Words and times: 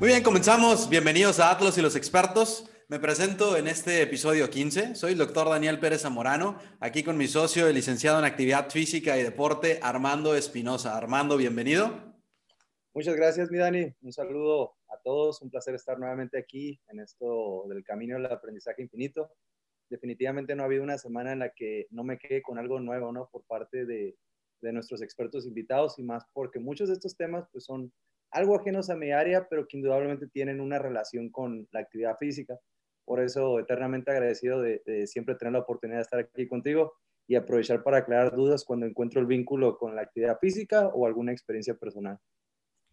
Muy 0.00 0.10
bien, 0.10 0.22
comenzamos. 0.22 0.88
Bienvenidos 0.88 1.40
a 1.40 1.50
Atlas 1.50 1.76
y 1.76 1.82
los 1.82 1.96
expertos. 1.96 2.70
Me 2.86 3.00
presento 3.00 3.56
en 3.56 3.66
este 3.66 4.00
episodio 4.00 4.48
15. 4.48 4.94
Soy 4.94 5.10
el 5.10 5.18
doctor 5.18 5.48
Daniel 5.48 5.80
Pérez 5.80 6.02
Zamorano, 6.02 6.56
aquí 6.78 7.02
con 7.02 7.16
mi 7.16 7.26
socio, 7.26 7.66
el 7.66 7.74
licenciado 7.74 8.16
en 8.20 8.24
actividad 8.24 8.70
física 8.70 9.18
y 9.18 9.24
deporte, 9.24 9.80
Armando 9.82 10.36
Espinosa. 10.36 10.96
Armando, 10.96 11.36
bienvenido. 11.36 12.14
Muchas 12.94 13.16
gracias, 13.16 13.50
mi 13.50 13.58
Dani. 13.58 13.92
Un 14.00 14.12
saludo 14.12 14.76
a 14.88 14.98
todos. 15.02 15.42
Un 15.42 15.50
placer 15.50 15.74
estar 15.74 15.98
nuevamente 15.98 16.38
aquí 16.38 16.80
en 16.86 17.00
esto 17.00 17.64
del 17.68 17.82
camino 17.82 18.14
del 18.14 18.26
aprendizaje 18.26 18.82
infinito. 18.82 19.32
Definitivamente 19.90 20.54
no 20.54 20.62
ha 20.62 20.66
habido 20.66 20.84
una 20.84 20.98
semana 20.98 21.32
en 21.32 21.40
la 21.40 21.50
que 21.50 21.88
no 21.90 22.04
me 22.04 22.18
quede 22.18 22.40
con 22.40 22.56
algo 22.60 22.78
nuevo, 22.78 23.10
¿no? 23.10 23.28
Por 23.32 23.42
parte 23.46 23.84
de, 23.84 24.16
de 24.60 24.72
nuestros 24.72 25.02
expertos 25.02 25.44
invitados 25.44 25.98
y 25.98 26.04
más 26.04 26.24
porque 26.32 26.60
muchos 26.60 26.88
de 26.88 26.94
estos 26.94 27.16
temas 27.16 27.48
pues 27.50 27.64
son 27.64 27.92
algo 28.30 28.56
ajenos 28.56 28.90
a 28.90 28.96
mi 28.96 29.12
área, 29.12 29.46
pero 29.48 29.66
que 29.66 29.76
indudablemente 29.76 30.26
tienen 30.28 30.60
una 30.60 30.78
relación 30.78 31.30
con 31.30 31.66
la 31.72 31.80
actividad 31.80 32.16
física. 32.18 32.58
Por 33.04 33.22
eso, 33.22 33.58
eternamente 33.58 34.10
agradecido 34.10 34.60
de, 34.60 35.06
siempre 35.06 35.34
tener 35.34 35.52
la 35.52 35.60
oportunidad 35.60 35.98
de 35.98 36.02
estar 36.02 36.20
aquí 36.20 36.46
contigo 36.46 36.94
y 37.26 37.36
aprovechar 37.36 37.82
para 37.82 37.98
aclarar 37.98 38.34
dudas 38.34 38.64
cuando 38.64 38.86
encuentro 38.86 39.20
el 39.20 39.26
vínculo 39.26 39.78
con 39.78 39.96
la 39.96 40.02
actividad 40.02 40.38
física 40.38 40.88
o 40.88 41.06
alguna 41.06 41.32
experiencia 41.32 41.74
personal. 41.74 42.18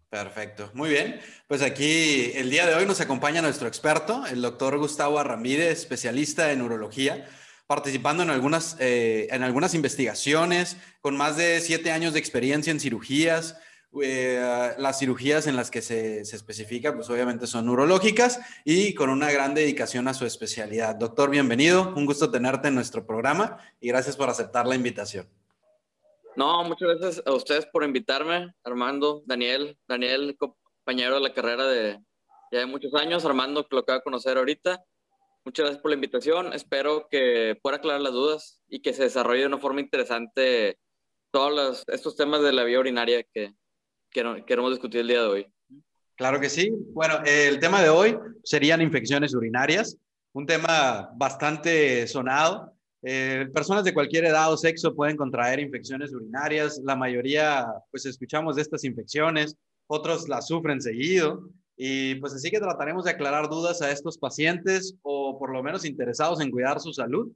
Perfecto, 0.09 0.71
muy 0.73 0.89
bien. 0.89 1.19
Pues 1.47 1.61
aquí 1.61 2.31
el 2.35 2.49
día 2.49 2.65
de 2.65 2.75
hoy 2.75 2.85
nos 2.85 3.01
acompaña 3.01 3.41
nuestro 3.41 3.67
experto, 3.67 4.25
el 4.25 4.41
doctor 4.41 4.77
Gustavo 4.77 5.19
Arramírez, 5.19 5.79
especialista 5.79 6.51
en 6.51 6.61
urología, 6.61 7.27
participando 7.67 8.23
en 8.23 8.29
algunas, 8.29 8.77
eh, 8.79 9.27
en 9.31 9.43
algunas 9.43 9.73
investigaciones, 9.73 10.77
con 11.01 11.17
más 11.17 11.35
de 11.35 11.59
siete 11.59 11.91
años 11.91 12.13
de 12.13 12.19
experiencia 12.19 12.71
en 12.71 12.79
cirugías, 12.79 13.57
eh, 14.03 14.73
las 14.77 14.99
cirugías 14.99 15.47
en 15.47 15.55
las 15.55 15.71
que 15.71 15.81
se, 15.81 16.21
especifica, 16.21 16.93
pues 16.93 17.09
obviamente 17.09 17.47
son 17.47 17.65
neurológicas 17.65 18.39
y 18.63 18.93
con 18.93 19.09
una 19.09 19.31
gran 19.31 19.53
dedicación 19.53 20.07
a 20.07 20.13
su 20.13 20.25
especialidad. 20.25 20.95
Doctor, 20.95 21.29
bienvenido, 21.29 21.93
un 21.95 22.05
gusto 22.05 22.31
tenerte 22.31 22.67
en 22.67 22.75
nuestro 22.75 23.05
programa 23.05 23.57
y 23.79 23.87
gracias 23.87 24.17
por 24.17 24.29
aceptar 24.29 24.67
la 24.67 24.75
invitación. 24.75 25.27
No, 26.35 26.63
muchas 26.63 26.99
gracias 26.99 27.23
a 27.25 27.33
ustedes 27.33 27.65
por 27.65 27.83
invitarme, 27.83 28.53
Armando, 28.63 29.23
Daniel, 29.25 29.77
Daniel, 29.87 30.35
compañero 30.37 31.15
de 31.15 31.21
la 31.21 31.33
carrera 31.33 31.65
de 31.65 31.99
ya 32.51 32.59
de 32.59 32.65
muchos 32.65 32.93
años, 32.93 33.25
Armando, 33.25 33.67
que 33.67 33.75
lo 33.75 33.81
acabo 33.81 33.99
de 33.99 34.03
conocer 34.03 34.37
ahorita. 34.37 34.83
Muchas 35.45 35.65
gracias 35.65 35.81
por 35.81 35.91
la 35.91 35.95
invitación. 35.95 36.53
Espero 36.53 37.07
que 37.09 37.57
pueda 37.61 37.77
aclarar 37.77 38.01
las 38.01 38.13
dudas 38.13 38.61
y 38.67 38.81
que 38.81 38.93
se 38.93 39.03
desarrolle 39.03 39.41
de 39.41 39.47
una 39.47 39.57
forma 39.57 39.81
interesante 39.81 40.79
todos 41.31 41.83
estos 41.87 42.15
temas 42.15 42.41
de 42.41 42.53
la 42.53 42.63
vía 42.63 42.79
urinaria 42.79 43.23
que, 43.23 43.53
queremos 44.45 44.71
discutir 44.71 45.01
el 45.01 45.07
día 45.07 45.21
de 45.21 45.27
hoy. 45.27 45.47
Claro 46.15 46.39
que 46.39 46.49
sí. 46.49 46.71
Bueno, 46.93 47.15
el 47.25 47.59
tema 47.59 47.81
de 47.81 47.89
hoy 47.89 48.17
serían 48.43 48.81
infecciones 48.81 49.35
urinarias, 49.35 49.97
un 50.33 50.45
tema 50.45 51.09
bastante 51.15 52.07
sonado. 52.07 52.73
Eh, 53.03 53.47
personas 53.53 53.83
de 53.83 53.93
cualquier 53.93 54.25
edad 54.25 54.51
o 54.51 54.57
sexo 54.57 54.95
pueden 54.95 55.17
contraer 55.17 55.59
infecciones 55.59 56.13
urinarias. 56.13 56.79
La 56.83 56.95
mayoría, 56.95 57.65
pues 57.91 58.05
escuchamos 58.05 58.55
de 58.55 58.61
estas 58.61 58.85
infecciones, 58.85 59.57
otros 59.87 60.29
las 60.29 60.47
sufren 60.47 60.79
seguido. 60.81 61.49
Y 61.75 62.15
pues 62.15 62.33
así 62.33 62.49
que 62.49 62.59
trataremos 62.59 63.03
de 63.03 63.11
aclarar 63.11 63.49
dudas 63.49 63.81
a 63.81 63.91
estos 63.91 64.17
pacientes 64.17 64.95
o 65.01 65.37
por 65.37 65.51
lo 65.51 65.61
menos 65.61 65.83
interesados 65.83 66.39
en 66.39 66.49
cuidar 66.49 66.79
su 66.79 66.93
salud. 66.93 67.29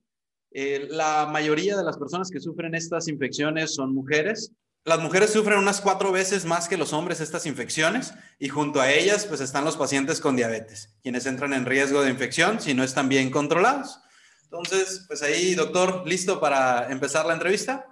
Eh, 0.52 0.88
la 0.89 1.27
mayoría 1.31 1.75
de 1.75 1.83
las 1.83 1.97
personas 1.97 2.31
que 2.31 2.39
sufren 2.39 2.73
estas 2.73 3.09
infecciones 3.09 3.75
son 3.75 3.94
mujeres 3.94 4.53
las 4.85 4.99
mujeres 4.99 5.31
sufren 5.31 5.59
unas 5.59 5.81
cuatro 5.81 6.11
veces 6.11 6.45
más 6.45 6.67
que 6.67 6.77
los 6.77 6.94
hombres 6.94 7.19
estas 7.19 7.45
infecciones 7.45 8.13
y 8.39 8.49
junto 8.49 8.81
a 8.81 8.91
ellas 8.91 9.25
pues 9.25 9.41
están 9.41 9.66
los 9.66 9.77
pacientes 9.77 10.22
con 10.22 10.35
diabetes, 10.35 10.97
quienes 11.02 11.25
entran 11.25 11.53
en 11.53 11.66
riesgo 11.66 12.02
de 12.02 12.09
infección 12.09 12.59
si 12.61 12.73
no 12.73 12.83
están 12.83 13.09
bien 13.09 13.30
controlados. 13.30 14.00
Entonces, 14.44 15.06
pues 15.07 15.22
ahí, 15.22 15.53
doctor, 15.53 16.03
¿listo 16.07 16.39
para 16.39 16.91
empezar 16.91 17.25
la 17.25 17.34
entrevista? 17.34 17.85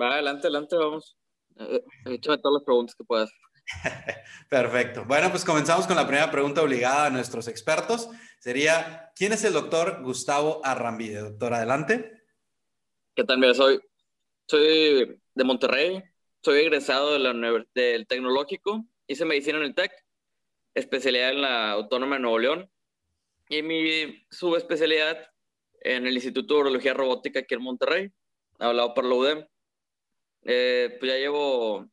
Va, 0.00 0.14
adelante, 0.14 0.46
adelante, 0.46 0.76
vamos. 0.76 1.18
Eh, 1.58 1.84
échame 2.06 2.38
todas 2.38 2.54
las 2.54 2.64
preguntas 2.64 2.94
que 2.96 3.04
puedas. 3.04 3.30
Perfecto. 4.48 5.04
Bueno, 5.04 5.30
pues 5.30 5.44
comenzamos 5.44 5.86
con 5.86 5.96
la 5.96 6.06
primera 6.06 6.30
pregunta 6.30 6.62
obligada 6.62 7.06
a 7.06 7.10
nuestros 7.10 7.46
expertos. 7.46 8.08
Sería, 8.38 9.12
¿quién 9.14 9.32
es 9.32 9.44
el 9.44 9.52
doctor 9.52 10.02
Gustavo 10.02 10.62
Arrambide? 10.64 11.20
Doctor, 11.20 11.52
adelante. 11.52 12.24
¿Qué 13.14 13.24
tal? 13.24 13.38
Mira, 13.38 13.52
soy, 13.52 13.78
soy 14.46 15.20
de 15.34 15.44
Monterrey, 15.44 16.02
soy 16.42 16.60
egresado 16.60 17.12
de 17.12 17.18
la 17.20 17.32
del 17.74 18.06
Tecnológico, 18.06 18.84
hice 19.06 19.24
medicina 19.24 19.58
en 19.58 19.64
el 19.64 19.74
TEC, 19.74 19.92
especialidad 20.74 21.30
en 21.30 21.40
la 21.40 21.70
Autónoma 21.70 22.16
de 22.16 22.22
Nuevo 22.22 22.38
León 22.38 22.70
y 23.48 23.62
mi 23.62 24.26
subespecialidad 24.28 25.30
en 25.80 26.06
el 26.06 26.14
Instituto 26.14 26.54
de 26.54 26.60
Urología 26.60 26.94
Robótica 26.94 27.40
aquí 27.40 27.54
en 27.54 27.62
Monterrey, 27.62 28.10
hablado 28.58 28.92
por 28.92 29.04
la 29.04 29.14
UDEM. 29.14 29.46
Eh, 30.44 30.96
pues 30.98 31.12
ya 31.12 31.18
llevo, 31.18 31.88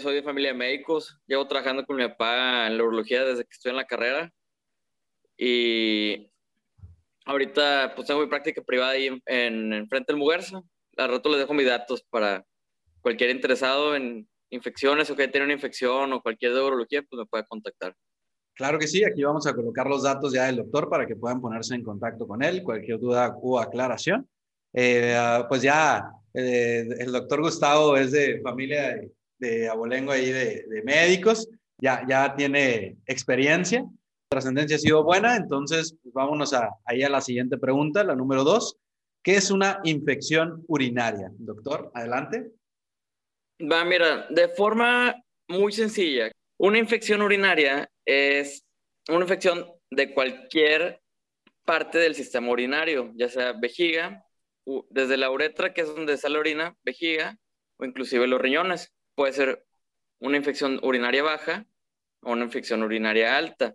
soy 0.00 0.14
de 0.14 0.22
familia 0.22 0.52
de 0.52 0.58
médicos, 0.58 1.18
llevo 1.26 1.46
trabajando 1.46 1.84
con 1.84 1.96
mi 1.96 2.08
papá 2.08 2.66
en 2.66 2.78
la 2.78 2.84
urología 2.84 3.24
desde 3.24 3.44
que 3.44 3.52
estoy 3.52 3.70
en 3.70 3.76
la 3.76 3.86
carrera 3.86 4.32
y 5.36 6.30
ahorita 7.26 7.92
pues 7.94 8.06
tengo 8.06 8.20
mi 8.20 8.28
práctica 8.28 8.62
privada 8.62 8.92
ahí 8.92 9.06
en, 9.08 9.20
en, 9.72 9.88
frente 9.88 10.12
del 10.14 10.18
Muguerza. 10.18 10.62
Al 10.96 11.10
rato 11.10 11.28
les 11.28 11.40
dejo 11.40 11.52
mis 11.52 11.66
datos 11.66 12.02
para 12.08 12.46
cualquier 13.04 13.28
interesado 13.28 13.94
en 13.94 14.26
infecciones 14.48 15.10
o 15.10 15.14
que 15.14 15.28
tiene 15.28 15.44
una 15.44 15.54
infección 15.54 16.10
o 16.14 16.22
cualquier 16.22 16.54
de 16.54 16.62
urología, 16.62 17.02
pues 17.02 17.18
me 17.18 17.26
puede 17.26 17.44
contactar. 17.44 17.94
Claro 18.54 18.78
que 18.78 18.86
sí, 18.86 19.04
aquí 19.04 19.22
vamos 19.22 19.46
a 19.46 19.54
colocar 19.54 19.86
los 19.86 20.04
datos 20.04 20.32
ya 20.32 20.44
del 20.44 20.56
doctor 20.56 20.88
para 20.88 21.06
que 21.06 21.14
puedan 21.14 21.42
ponerse 21.42 21.74
en 21.74 21.82
contacto 21.82 22.26
con 22.26 22.42
él, 22.42 22.62
cualquier 22.62 22.98
duda 22.98 23.36
o 23.42 23.58
aclaración. 23.58 24.26
Eh, 24.72 25.14
pues 25.50 25.60
ya 25.60 26.08
eh, 26.32 26.88
el 26.98 27.12
doctor 27.12 27.42
Gustavo 27.42 27.94
es 27.94 28.12
de 28.12 28.40
familia 28.40 28.98
de, 29.38 29.68
abolengo 29.68 30.12
ahí 30.12 30.30
de, 30.30 30.64
de, 30.66 30.82
médicos, 30.82 31.46
ya, 31.76 32.06
ya 32.08 32.34
tiene 32.34 32.96
experiencia, 33.06 33.84
trascendencia 34.28 34.76
ha 34.76 34.80
sido 34.80 35.04
buena, 35.04 35.36
entonces 35.36 35.94
pues 36.02 36.14
vámonos 36.14 36.54
a, 36.54 36.70
ahí 36.86 37.02
a 37.02 37.10
la 37.10 37.20
siguiente 37.20 37.58
pregunta, 37.58 38.02
la 38.02 38.16
número 38.16 38.44
dos. 38.44 38.78
¿Qué 39.22 39.36
es 39.36 39.50
una 39.50 39.80
infección 39.84 40.64
urinaria? 40.68 41.30
Doctor, 41.38 41.90
adelante. 41.94 42.50
Va, 43.60 43.84
mira, 43.84 44.26
de 44.30 44.48
forma 44.48 45.14
muy 45.48 45.72
sencilla, 45.72 46.30
una 46.58 46.78
infección 46.78 47.22
urinaria 47.22 47.88
es 48.04 48.64
una 49.08 49.20
infección 49.20 49.70
de 49.90 50.12
cualquier 50.12 51.00
parte 51.64 51.98
del 51.98 52.14
sistema 52.14 52.50
urinario, 52.50 53.12
ya 53.14 53.28
sea 53.28 53.52
vejiga, 53.52 54.24
desde 54.90 55.16
la 55.16 55.30
uretra, 55.30 55.72
que 55.72 55.82
es 55.82 55.88
donde 55.88 56.16
sale 56.16 56.34
la 56.34 56.40
orina, 56.40 56.76
vejiga, 56.82 57.36
o 57.76 57.84
inclusive 57.84 58.26
los 58.26 58.40
riñones. 58.40 58.92
Puede 59.14 59.32
ser 59.32 59.64
una 60.20 60.36
infección 60.36 60.80
urinaria 60.82 61.22
baja 61.22 61.66
o 62.22 62.32
una 62.32 62.44
infección 62.44 62.82
urinaria 62.82 63.36
alta. 63.36 63.74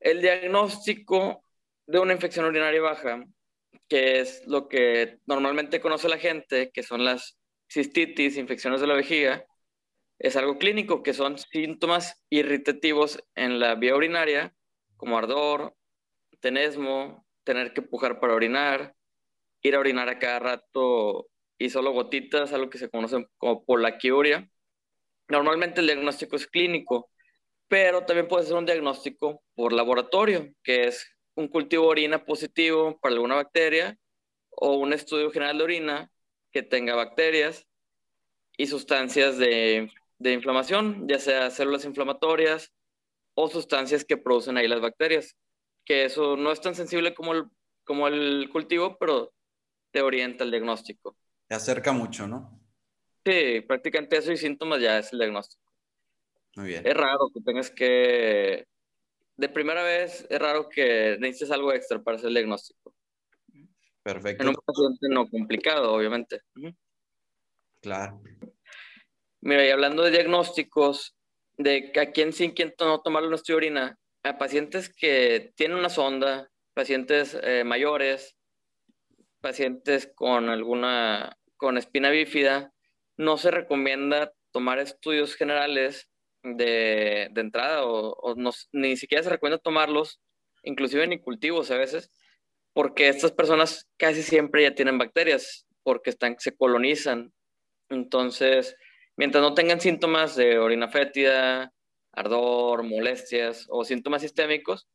El 0.00 0.20
diagnóstico 0.20 1.42
de 1.86 1.98
una 1.98 2.12
infección 2.12 2.44
urinaria 2.46 2.82
baja, 2.82 3.24
que 3.88 4.20
es 4.20 4.42
lo 4.46 4.68
que 4.68 5.18
normalmente 5.26 5.80
conoce 5.80 6.08
la 6.08 6.18
gente, 6.18 6.70
que 6.72 6.82
son 6.82 7.04
las 7.04 7.38
cistitis, 7.68 8.36
infecciones 8.36 8.80
de 8.80 8.86
la 8.86 8.94
vejiga, 8.94 9.46
es 10.18 10.36
algo 10.36 10.58
clínico, 10.58 11.02
que 11.02 11.12
son 11.12 11.38
síntomas 11.38 12.22
irritativos 12.30 13.22
en 13.34 13.58
la 13.58 13.74
vía 13.74 13.96
urinaria, 13.96 14.54
como 14.96 15.18
ardor, 15.18 15.74
tenesmo, 16.40 17.26
tener 17.42 17.72
que 17.72 17.82
pujar 17.82 18.20
para 18.20 18.34
orinar, 18.34 18.94
ir 19.62 19.74
a 19.74 19.80
orinar 19.80 20.08
a 20.08 20.18
cada 20.18 20.38
rato 20.38 21.26
y 21.58 21.70
solo 21.70 21.92
gotitas, 21.92 22.52
algo 22.52 22.70
que 22.70 22.78
se 22.78 22.90
conoce 22.90 23.26
como 23.38 23.64
polaquiuria. 23.64 24.48
Normalmente 25.28 25.80
el 25.80 25.86
diagnóstico 25.86 26.36
es 26.36 26.46
clínico, 26.46 27.10
pero 27.68 28.04
también 28.04 28.28
puede 28.28 28.46
ser 28.46 28.56
un 28.56 28.66
diagnóstico 28.66 29.42
por 29.54 29.72
laboratorio, 29.72 30.52
que 30.62 30.84
es 30.84 31.06
un 31.34 31.48
cultivo 31.48 31.84
de 31.84 31.90
orina 31.90 32.24
positivo 32.24 32.98
para 33.00 33.14
alguna 33.14 33.36
bacteria 33.36 33.98
o 34.50 34.76
un 34.76 34.92
estudio 34.92 35.30
general 35.30 35.58
de 35.58 35.64
orina 35.64 36.10
que 36.54 36.62
tenga 36.62 36.94
bacterias 36.94 37.66
y 38.56 38.68
sustancias 38.68 39.36
de, 39.36 39.90
de 40.18 40.32
inflamación, 40.32 41.08
ya 41.08 41.18
sea 41.18 41.50
células 41.50 41.84
inflamatorias 41.84 42.72
o 43.34 43.48
sustancias 43.48 44.04
que 44.04 44.16
producen 44.16 44.56
ahí 44.56 44.68
las 44.68 44.80
bacterias, 44.80 45.36
que 45.84 46.04
eso 46.04 46.36
no 46.36 46.52
es 46.52 46.60
tan 46.60 46.76
sensible 46.76 47.12
como 47.12 47.32
el, 47.32 47.44
como 47.82 48.06
el 48.06 48.48
cultivo, 48.52 48.96
pero 48.98 49.34
te 49.90 50.00
orienta 50.00 50.44
el 50.44 50.52
diagnóstico. 50.52 51.16
Te 51.48 51.56
acerca 51.56 51.90
mucho, 51.92 52.28
¿no? 52.28 52.60
Sí, 53.26 53.60
prácticamente 53.62 54.16
eso 54.16 54.30
y 54.30 54.36
síntomas 54.36 54.80
ya 54.80 54.98
es 54.98 55.12
el 55.12 55.18
diagnóstico. 55.18 55.64
Muy 56.54 56.68
bien. 56.68 56.86
Es 56.86 56.94
raro 56.94 57.30
que 57.34 57.40
tengas 57.40 57.70
que, 57.72 58.64
de 59.36 59.48
primera 59.48 59.82
vez, 59.82 60.24
es 60.30 60.38
raro 60.38 60.68
que 60.68 61.16
necesites 61.18 61.50
algo 61.50 61.72
extra 61.72 62.00
para 62.00 62.16
hacer 62.16 62.28
el 62.28 62.34
diagnóstico. 62.34 62.93
Perfecto. 64.04 64.42
En 64.42 64.50
un 64.50 64.54
paciente 64.54 65.08
no 65.08 65.28
complicado, 65.28 65.94
obviamente. 65.94 66.42
Claro. 67.80 68.22
Mira, 69.40 69.66
y 69.66 69.70
hablando 69.70 70.02
de 70.02 70.10
diagnósticos, 70.10 71.16
de 71.56 71.90
a 71.98 72.12
quién 72.12 72.34
sí, 72.34 72.52
quién 72.52 72.74
no 72.78 73.00
tomar 73.00 73.22
nuestra 73.24 73.56
orina, 73.56 73.98
a 74.22 74.36
pacientes 74.36 74.94
que 74.94 75.52
tienen 75.56 75.78
una 75.78 75.88
sonda, 75.88 76.50
pacientes 76.74 77.38
eh, 77.42 77.64
mayores, 77.64 78.36
pacientes 79.40 80.12
con 80.14 80.50
alguna, 80.50 81.38
con 81.56 81.78
espina 81.78 82.10
bífida, 82.10 82.74
no 83.16 83.38
se 83.38 83.50
recomienda 83.50 84.34
tomar 84.50 84.80
estudios 84.80 85.34
generales 85.34 86.10
de, 86.42 87.28
de 87.30 87.40
entrada 87.40 87.86
o, 87.86 88.34
no, 88.36 88.50
ni 88.72 88.98
siquiera 88.98 89.24
se 89.24 89.30
recomienda 89.30 89.62
tomarlos, 89.62 90.20
inclusive 90.62 91.06
ni 91.06 91.20
cultivos 91.20 91.70
a 91.70 91.78
veces, 91.78 92.10
porque 92.74 93.08
estas 93.08 93.32
personas 93.32 93.88
casi 93.96 94.22
siempre 94.22 94.64
ya 94.64 94.74
tienen 94.74 94.98
bacterias, 94.98 95.66
porque 95.82 96.10
están, 96.10 96.36
se 96.38 96.54
colonizan. 96.54 97.32
Entonces, 97.88 98.76
mientras 99.16 99.40
no 99.40 99.54
tengan 99.54 99.80
síntomas 99.80 100.36
de 100.36 100.58
orina 100.58 100.88
fétida, 100.88 101.72
ardor, 102.12 102.82
molestias 102.82 103.66
o 103.70 103.84
síntomas 103.84 104.22
sistémicos, 104.22 104.88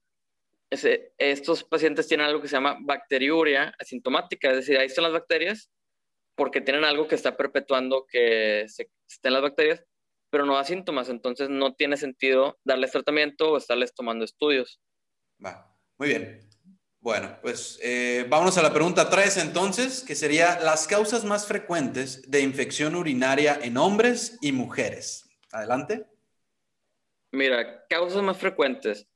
estos 0.69 1.63
pacientes 1.63 2.07
tienen 2.07 2.27
algo 2.27 2.41
que 2.41 2.47
se 2.47 2.55
llama 2.55 2.77
bacteriuria 2.81 3.73
asintomática, 3.79 4.51
es 4.51 4.57
decir, 4.57 4.77
ahí 4.77 4.85
están 4.85 5.03
las 5.03 5.13
bacterias 5.13 5.71
porque 6.35 6.61
tienen 6.61 6.83
algo 6.83 7.07
que 7.07 7.15
está 7.15 7.35
perpetuando 7.35 8.05
que 8.07 8.65
se, 8.67 8.89
estén 9.09 9.33
las 9.33 9.41
bacterias, 9.41 9.83
pero 10.29 10.45
no 10.45 10.55
da 10.55 10.63
síntomas, 10.63 11.09
entonces 11.09 11.49
no 11.49 11.73
tiene 11.73 11.97
sentido 11.97 12.59
darles 12.63 12.91
tratamiento 12.91 13.51
o 13.51 13.57
estarles 13.57 13.93
tomando 13.93 14.25
estudios. 14.25 14.79
Va, 15.43 15.75
muy 15.97 16.09
bien. 16.09 16.48
Bueno, 17.09 17.39
pues 17.41 17.79
eh, 17.81 18.27
vámonos 18.29 18.59
a 18.59 18.61
la 18.61 18.71
pregunta 18.71 19.09
3 19.09 19.37
entonces, 19.37 20.03
que 20.03 20.13
sería 20.13 20.59
las 20.59 20.85
causas 20.85 21.25
más 21.25 21.47
frecuentes 21.47 22.29
de 22.29 22.41
infección 22.41 22.95
urinaria 22.95 23.57
en 23.63 23.77
hombres 23.77 24.37
y 24.41 24.51
mujeres. 24.51 25.27
Adelante. 25.51 26.05
Mira, 27.31 27.83
causas 27.89 28.21
más 28.21 28.37
frecuentes. 28.37 29.07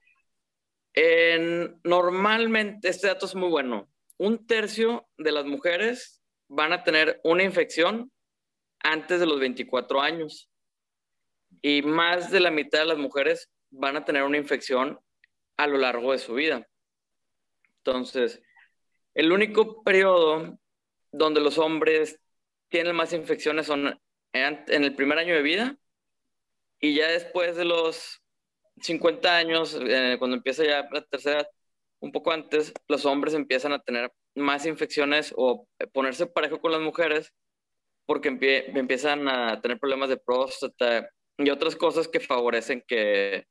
En, 0.95 1.80
normalmente, 1.84 2.90
este 2.90 3.06
dato 3.06 3.28
es 3.28 3.36
muy 3.36 3.50
bueno. 3.50 3.88
Un 4.18 4.48
tercio 4.48 5.07
de 5.19 5.31
las 5.31 5.45
mujeres 5.45 6.19
van 6.48 6.74
a 6.74 6.84
tener 6.84 7.22
una 7.24 7.44
infección 7.44 8.12
antes 8.80 9.19
de 9.19 9.28
los 9.28 9.40
24 9.40 10.01
años 10.01 10.50
y 11.62 11.84
más 11.84 12.31
de 12.31 12.40
la 12.40 12.50
mitad 12.50 12.80
de 12.80 12.86
las 12.86 12.98
mujeres 12.98 13.51
van 13.69 13.98
a 13.98 14.04
tener 14.04 14.24
una 14.24 14.38
infección 14.38 15.00
a 15.57 15.68
lo 15.68 15.78
largo 15.78 16.12
de 16.12 16.18
su 16.18 16.34
vida. 16.34 16.68
Entonces, 17.85 18.41
el 19.13 19.31
único 19.31 19.83
periodo 19.83 20.57
donde 21.12 21.41
los 21.41 21.57
hombres 21.57 22.19
tienen 22.69 22.95
más 22.95 23.13
infecciones 23.13 23.68
son 23.68 24.00
en, 24.31 24.63
el 24.68 24.95
primer 24.95 25.18
año 25.18 25.35
de 25.35 25.41
vida 25.41 25.77
y 26.80 26.95
ya 26.95 27.09
después 27.09 27.56
de 27.56 27.65
los 27.65 28.21
50 28.81 29.35
años, 29.35 29.77
eh, 29.81 30.15
cuando 30.18 30.38
empieza 30.38 30.63
ya 30.63 30.88
la 30.91 31.03
tercera, 31.03 31.47
un 32.00 32.12
poco 32.12 32.31
antes, 32.31 32.74
los 32.88 33.06
hombres 33.06 33.33
empiezan 33.33 33.74
a 33.74 33.80
tener 33.80 34.12
más 34.35 34.65
infecciones 34.65 35.33
o 35.38 35.68
ponerse 35.94 36.25
parejo 36.25 36.59
con 36.59 36.71
las 36.71 36.81
mujeres 36.81 37.33
porque 38.06 38.30
empiezan 38.30 39.27
a 39.27 39.62
tener 39.62 39.80
problemas 39.80 40.09
de 40.09 40.18
próstata 40.18 41.09
y 41.38 41.50
otras 41.50 41.75
cosas 41.75 42.07
que 42.07 42.19
favorecen 42.19 42.83
que 42.88 43.45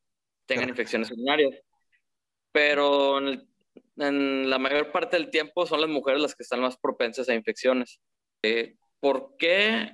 tengan 0.46 0.68
infecciones 0.70 1.10
urinarias. 1.10 1.58
Pero 2.52 3.18
en, 3.18 3.51
la 3.96 4.58
mayor 4.58 4.90
parte 4.90 5.16
del 5.16 5.30
tiempo 5.30 5.66
son 5.66 5.80
las 5.80 5.90
mujeres 5.90 6.20
las 6.20 6.34
que 6.34 6.42
están 6.42 6.60
más 6.60 6.76
propensas 6.78 7.28
a 7.28 7.34
infecciones. 7.34 8.00
Eh, 8.42 8.76
¿Por 9.00 9.36
qué? 9.36 9.92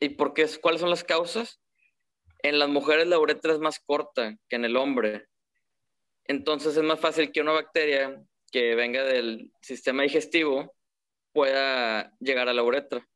¿Y 0.00 0.10
por 0.10 0.34
qué? 0.34 0.46
¿Cuáles 0.60 0.80
son 0.80 0.90
las 0.90 1.04
causas? 1.04 1.60
En 2.42 2.58
las 2.58 2.68
mujeres 2.68 3.06
la 3.06 3.18
uretra 3.18 3.52
es 3.52 3.58
más 3.58 3.80
corta 3.80 4.36
que 4.48 4.56
en 4.56 4.64
el 4.64 4.76
hombre. 4.76 5.26
Entonces 6.24 6.76
es 6.76 6.82
más 6.82 7.00
fácil 7.00 7.32
que 7.32 7.40
una 7.40 7.52
bacteria 7.52 8.22
que 8.52 8.74
venga 8.74 9.02
del 9.04 9.52
sistema 9.60 10.02
digestivo 10.02 10.74
pueda 11.32 12.12
llegar 12.20 12.48
a 12.48 12.54
la 12.54 12.62
uretra. 12.62 13.06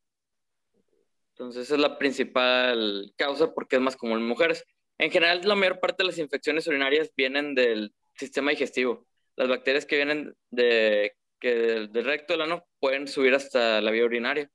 Entonces 1.33 1.69
es 1.69 1.79
la 1.79 1.97
principal 1.97 3.13
causa 3.17 3.53
porque 3.53 3.77
es 3.77 3.81
más 3.81 3.95
común 3.95 4.19
en 4.19 4.27
mujeres. 4.27 4.65
En 4.97 5.11
general, 5.11 5.41
la 5.43 5.55
mayor 5.55 5.79
parte 5.79 6.03
de 6.03 6.07
las 6.07 6.17
infecciones 6.17 6.67
urinarias 6.67 7.11
vienen 7.15 7.55
del 7.55 7.93
sistema 8.15 8.51
digestivo. 8.51 9.07
Las 9.35 9.49
bacterias 9.49 9.85
que 9.85 9.95
vienen 9.95 10.35
de, 10.51 11.15
que 11.39 11.55
del, 11.55 12.05
recto 12.05 12.33
del 12.33 12.43
ano 12.43 12.65
pueden 12.79 13.07
subir 13.07 13.33
hasta 13.35 13.81
la 13.81 13.91
vía 13.91 14.05
urinaria. 14.05 14.49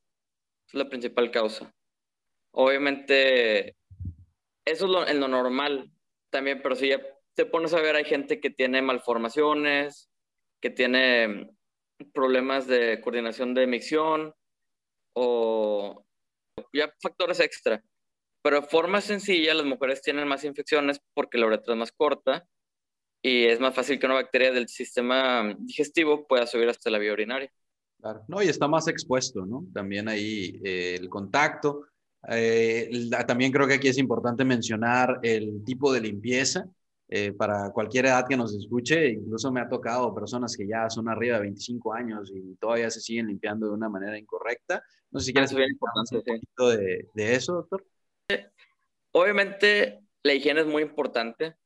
es 0.66 0.74
la 0.74 0.88
principal 0.88 1.30
causa. 1.30 1.74
Obviamente, 2.52 3.76
eso 4.64 4.84
es 4.86 4.90
lo, 4.90 5.06
en 5.06 5.20
lo 5.20 5.28
normal 5.28 5.90
también, 6.30 6.60
pero 6.62 6.74
si 6.74 6.88
ya 6.88 7.00
te 7.34 7.46
pones 7.46 7.74
a 7.74 7.80
ver, 7.80 7.96
hay 7.96 8.04
gente 8.04 8.40
que 8.40 8.50
tiene 8.50 8.82
malformaciones, 8.82 10.10
que 10.60 10.70
tiene 10.70 11.50
problemas 12.12 12.66
de 12.66 13.00
coordinación 13.00 13.54
de 13.54 13.64
emisión 13.64 14.34
o 15.14 16.04
ya 16.72 16.92
factores 17.02 17.40
extra. 17.40 17.82
Pero 18.42 18.60
de 18.60 18.66
forma 18.66 19.00
sencilla, 19.00 19.54
las 19.54 19.66
mujeres 19.66 20.00
tienen 20.00 20.28
más 20.28 20.44
infecciones 20.44 21.00
porque 21.14 21.38
la 21.38 21.46
uretra 21.46 21.74
es 21.74 21.78
más 21.78 21.92
corta 21.92 22.48
y 23.22 23.44
es 23.44 23.60
más 23.60 23.74
fácil 23.74 23.98
que 23.98 24.06
una 24.06 24.14
bacteria 24.14 24.52
del 24.52 24.68
sistema 24.68 25.54
digestivo 25.58 26.26
pueda 26.26 26.46
subir 26.46 26.68
hasta 26.68 26.90
la 26.90 26.98
vía 26.98 27.12
urinaria. 27.12 27.50
Claro, 28.00 28.24
no, 28.28 28.42
y 28.42 28.48
está 28.48 28.68
más 28.68 28.86
expuesto, 28.86 29.44
¿no? 29.44 29.66
También 29.74 30.08
ahí 30.08 30.60
eh, 30.64 30.96
el 30.98 31.08
contacto. 31.08 31.86
Eh, 32.28 33.08
también 33.26 33.52
creo 33.52 33.66
que 33.66 33.74
aquí 33.74 33.88
es 33.88 33.98
importante 33.98 34.44
mencionar 34.44 35.18
el 35.22 35.64
tipo 35.64 35.92
de 35.92 36.00
limpieza. 36.00 36.64
Eh, 37.10 37.32
para 37.32 37.70
cualquier 37.70 38.04
edad 38.04 38.26
que 38.28 38.36
nos 38.36 38.54
escuche, 38.54 39.12
incluso 39.12 39.50
me 39.50 39.62
ha 39.62 39.68
tocado 39.68 40.14
personas 40.14 40.54
que 40.54 40.68
ya 40.68 40.90
son 40.90 41.08
arriba 41.08 41.36
de 41.36 41.42
25 41.44 41.94
años 41.94 42.30
y 42.34 42.54
todavía 42.56 42.90
se 42.90 43.00
siguen 43.00 43.28
limpiando 43.28 43.66
de 43.66 43.72
una 43.72 43.88
manera 43.88 44.18
incorrecta. 44.18 44.82
No 45.10 45.18
sé 45.18 45.26
si 45.26 45.32
quieres 45.32 45.50
hablar 45.52 45.70
importante, 45.70 46.16
un 46.16 46.22
poquito 46.22 46.68
de, 46.68 47.08
de, 47.14 47.34
eso, 47.34 47.54
doctor. 47.54 47.86
Obviamente, 49.12 50.00
la 50.22 50.34
higiene 50.34 50.60
es 50.60 50.66
muy 50.66 50.82
importante. 50.82 51.56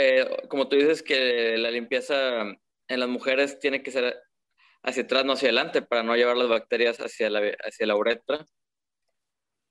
Eh, 0.00 0.46
como 0.48 0.68
tú 0.68 0.76
dices 0.76 1.02
que 1.02 1.58
la 1.58 1.72
limpieza 1.72 2.42
en 2.42 3.00
las 3.00 3.08
mujeres 3.08 3.58
tiene 3.58 3.82
que 3.82 3.90
ser 3.90 4.22
hacia 4.84 5.02
atrás, 5.02 5.24
no 5.24 5.32
hacia 5.32 5.48
adelante, 5.48 5.82
para 5.82 6.04
no 6.04 6.14
llevar 6.14 6.36
las 6.36 6.48
bacterias 6.48 6.98
hacia 6.98 7.28
la, 7.30 7.40
hacia 7.64 7.86
la 7.86 7.96
uretra. 7.96 8.46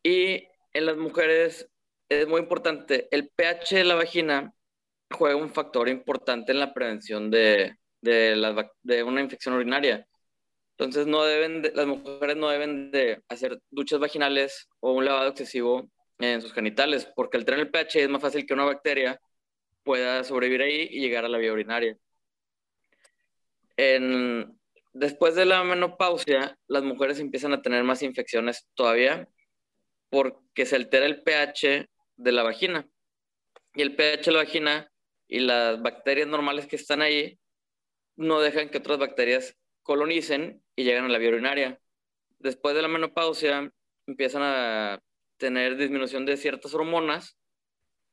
Y 0.03 0.47
en 0.73 0.85
las 0.85 0.97
mujeres 0.97 1.69
es 2.09 2.27
muy 2.27 2.41
importante, 2.41 3.07
el 3.11 3.29
pH 3.29 3.77
de 3.77 3.83
la 3.85 3.95
vagina 3.95 4.53
juega 5.11 5.37
un 5.37 5.49
factor 5.49 5.87
importante 5.87 6.51
en 6.51 6.59
la 6.59 6.73
prevención 6.73 7.31
de, 7.31 7.77
de, 8.01 9.03
una 9.05 9.21
infección 9.21 9.55
urinaria. 9.55 10.05
Entonces, 10.77 11.07
no 11.07 11.23
deben 11.23 11.63
las 11.73 11.87
mujeres 11.87 12.35
no 12.35 12.49
deben 12.49 12.91
de 12.91 13.23
hacer 13.29 13.59
duchas 13.71 13.99
vaginales 13.99 14.67
o 14.81 14.91
un 14.91 15.05
lavado 15.05 15.29
excesivo 15.29 15.89
en 16.19 16.41
sus 16.41 16.53
genitales, 16.53 17.07
porque 17.15 17.37
al 17.37 17.45
tener 17.45 17.61
el 17.61 17.71
pH 17.71 18.03
es 18.03 18.09
más 18.09 18.21
fácil 18.21 18.45
que 18.45 18.53
una 18.53 18.65
bacteria 18.65 19.19
pueda 19.87 20.25
sobrevivir 20.25 20.61
ahí 20.61 20.89
y 20.91 20.99
llegar 20.99 21.23
a 21.23 21.29
la 21.29 21.37
vía 21.37 21.53
urinaria. 21.53 21.97
Después 24.93 25.35
de 25.35 25.45
la 25.45 25.63
menopausia, 25.63 26.57
las 26.67 26.83
mujeres 26.83 27.19
empiezan 27.19 27.53
a 27.53 27.61
tener 27.61 27.83
más 27.83 28.01
infecciones 28.03 28.67
todavía 28.73 29.29
porque 30.09 30.65
se 30.65 30.75
altera 30.75 31.05
el 31.05 31.23
pH 31.23 31.87
de 32.17 32.31
la 32.33 32.43
vagina. 32.43 32.85
Y 33.75 33.83
el 33.83 33.95
pH 33.95 34.25
de 34.25 34.31
la 34.31 34.39
vagina 34.39 34.91
y 35.27 35.39
las 35.39 35.81
bacterias 35.81 36.27
normales 36.27 36.67
que 36.67 36.75
están 36.75 37.01
ahí 37.01 37.39
no 38.17 38.41
dejan 38.41 38.69
que 38.69 38.79
otras 38.79 38.97
bacterias 38.97 39.55
colonicen 39.83 40.61
y 40.75 40.83
lleguen 40.83 41.05
a 41.05 41.09
la 41.09 41.17
vía 41.17 41.29
urinaria. 41.29 41.79
Después 42.39 42.75
de 42.75 42.81
la 42.81 42.89
menopausia 42.89 43.71
empiezan 44.05 44.41
a 44.43 44.99
tener 45.37 45.77
disminución 45.77 46.25
de 46.25 46.35
ciertas 46.35 46.73
hormonas. 46.73 47.37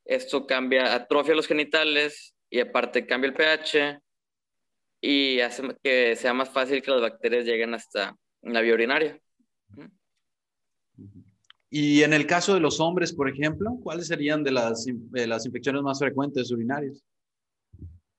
Esto 0.04 0.46
cambia, 0.46 0.94
atrofia 0.94 1.34
los 1.34 1.46
genitales 1.46 2.34
y 2.50 2.60
aparte 2.60 3.06
cambia 3.06 3.28
el 3.28 3.34
pH 3.34 4.00
y 5.00 5.40
hace 5.40 5.62
que 5.82 6.16
sea 6.16 6.32
más 6.32 6.50
fácil 6.50 6.82
que 6.82 6.90
las 6.90 7.00
bacterias 7.00 7.44
lleguen 7.44 7.74
hasta 7.74 8.16
la 8.42 8.60
vía 8.60 8.74
urinaria. 8.74 9.20
Y 11.70 12.02
en 12.02 12.12
el 12.12 12.26
caso 12.26 12.54
de 12.54 12.60
los 12.60 12.78
hombres, 12.80 13.12
por 13.12 13.28
ejemplo, 13.28 13.70
¿cuáles 13.82 14.06
serían 14.06 14.44
de 14.44 14.52
las, 14.52 14.86
las 15.10 15.44
infecciones 15.44 15.82
más 15.82 15.98
frecuentes 15.98 16.50
urinarias? 16.52 17.02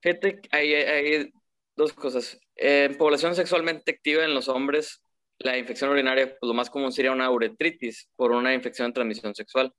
Fíjate, 0.01 0.41
hay, 0.51 0.73
hay 0.73 1.31
dos 1.75 1.93
cosas. 1.93 2.37
En 2.55 2.97
población 2.97 3.35
sexualmente 3.35 3.91
activa 3.91 4.25
en 4.25 4.33
los 4.33 4.49
hombres, 4.49 5.01
la 5.39 5.57
infección 5.57 5.89
urinaria, 5.89 6.27
pues 6.27 6.47
lo 6.47 6.53
más 6.53 6.69
común 6.69 6.91
sería 6.91 7.11
una 7.11 7.31
uretritis 7.31 8.09
por 8.15 8.31
una 8.31 8.53
infección 8.53 8.89
de 8.89 8.93
transmisión 8.93 9.33
sexual. 9.33 9.71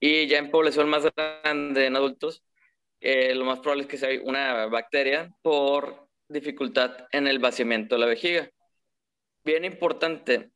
Y 0.00 0.26
ya 0.26 0.38
en 0.38 0.50
población 0.50 0.88
más 0.88 1.04
grande, 1.14 1.86
en 1.86 1.96
adultos, 1.96 2.42
eh, 3.00 3.34
lo 3.34 3.44
más 3.44 3.60
probable 3.60 3.84
es 3.84 3.88
que 3.88 3.98
sea 3.98 4.10
una 4.22 4.66
bacteria 4.66 5.30
por 5.42 6.08
dificultad 6.28 7.06
en 7.12 7.26
el 7.26 7.38
vaciamiento 7.38 7.94
de 7.94 8.00
la 8.00 8.06
vejiga. 8.06 8.50
Bien 9.44 9.64
importante, 9.64 10.50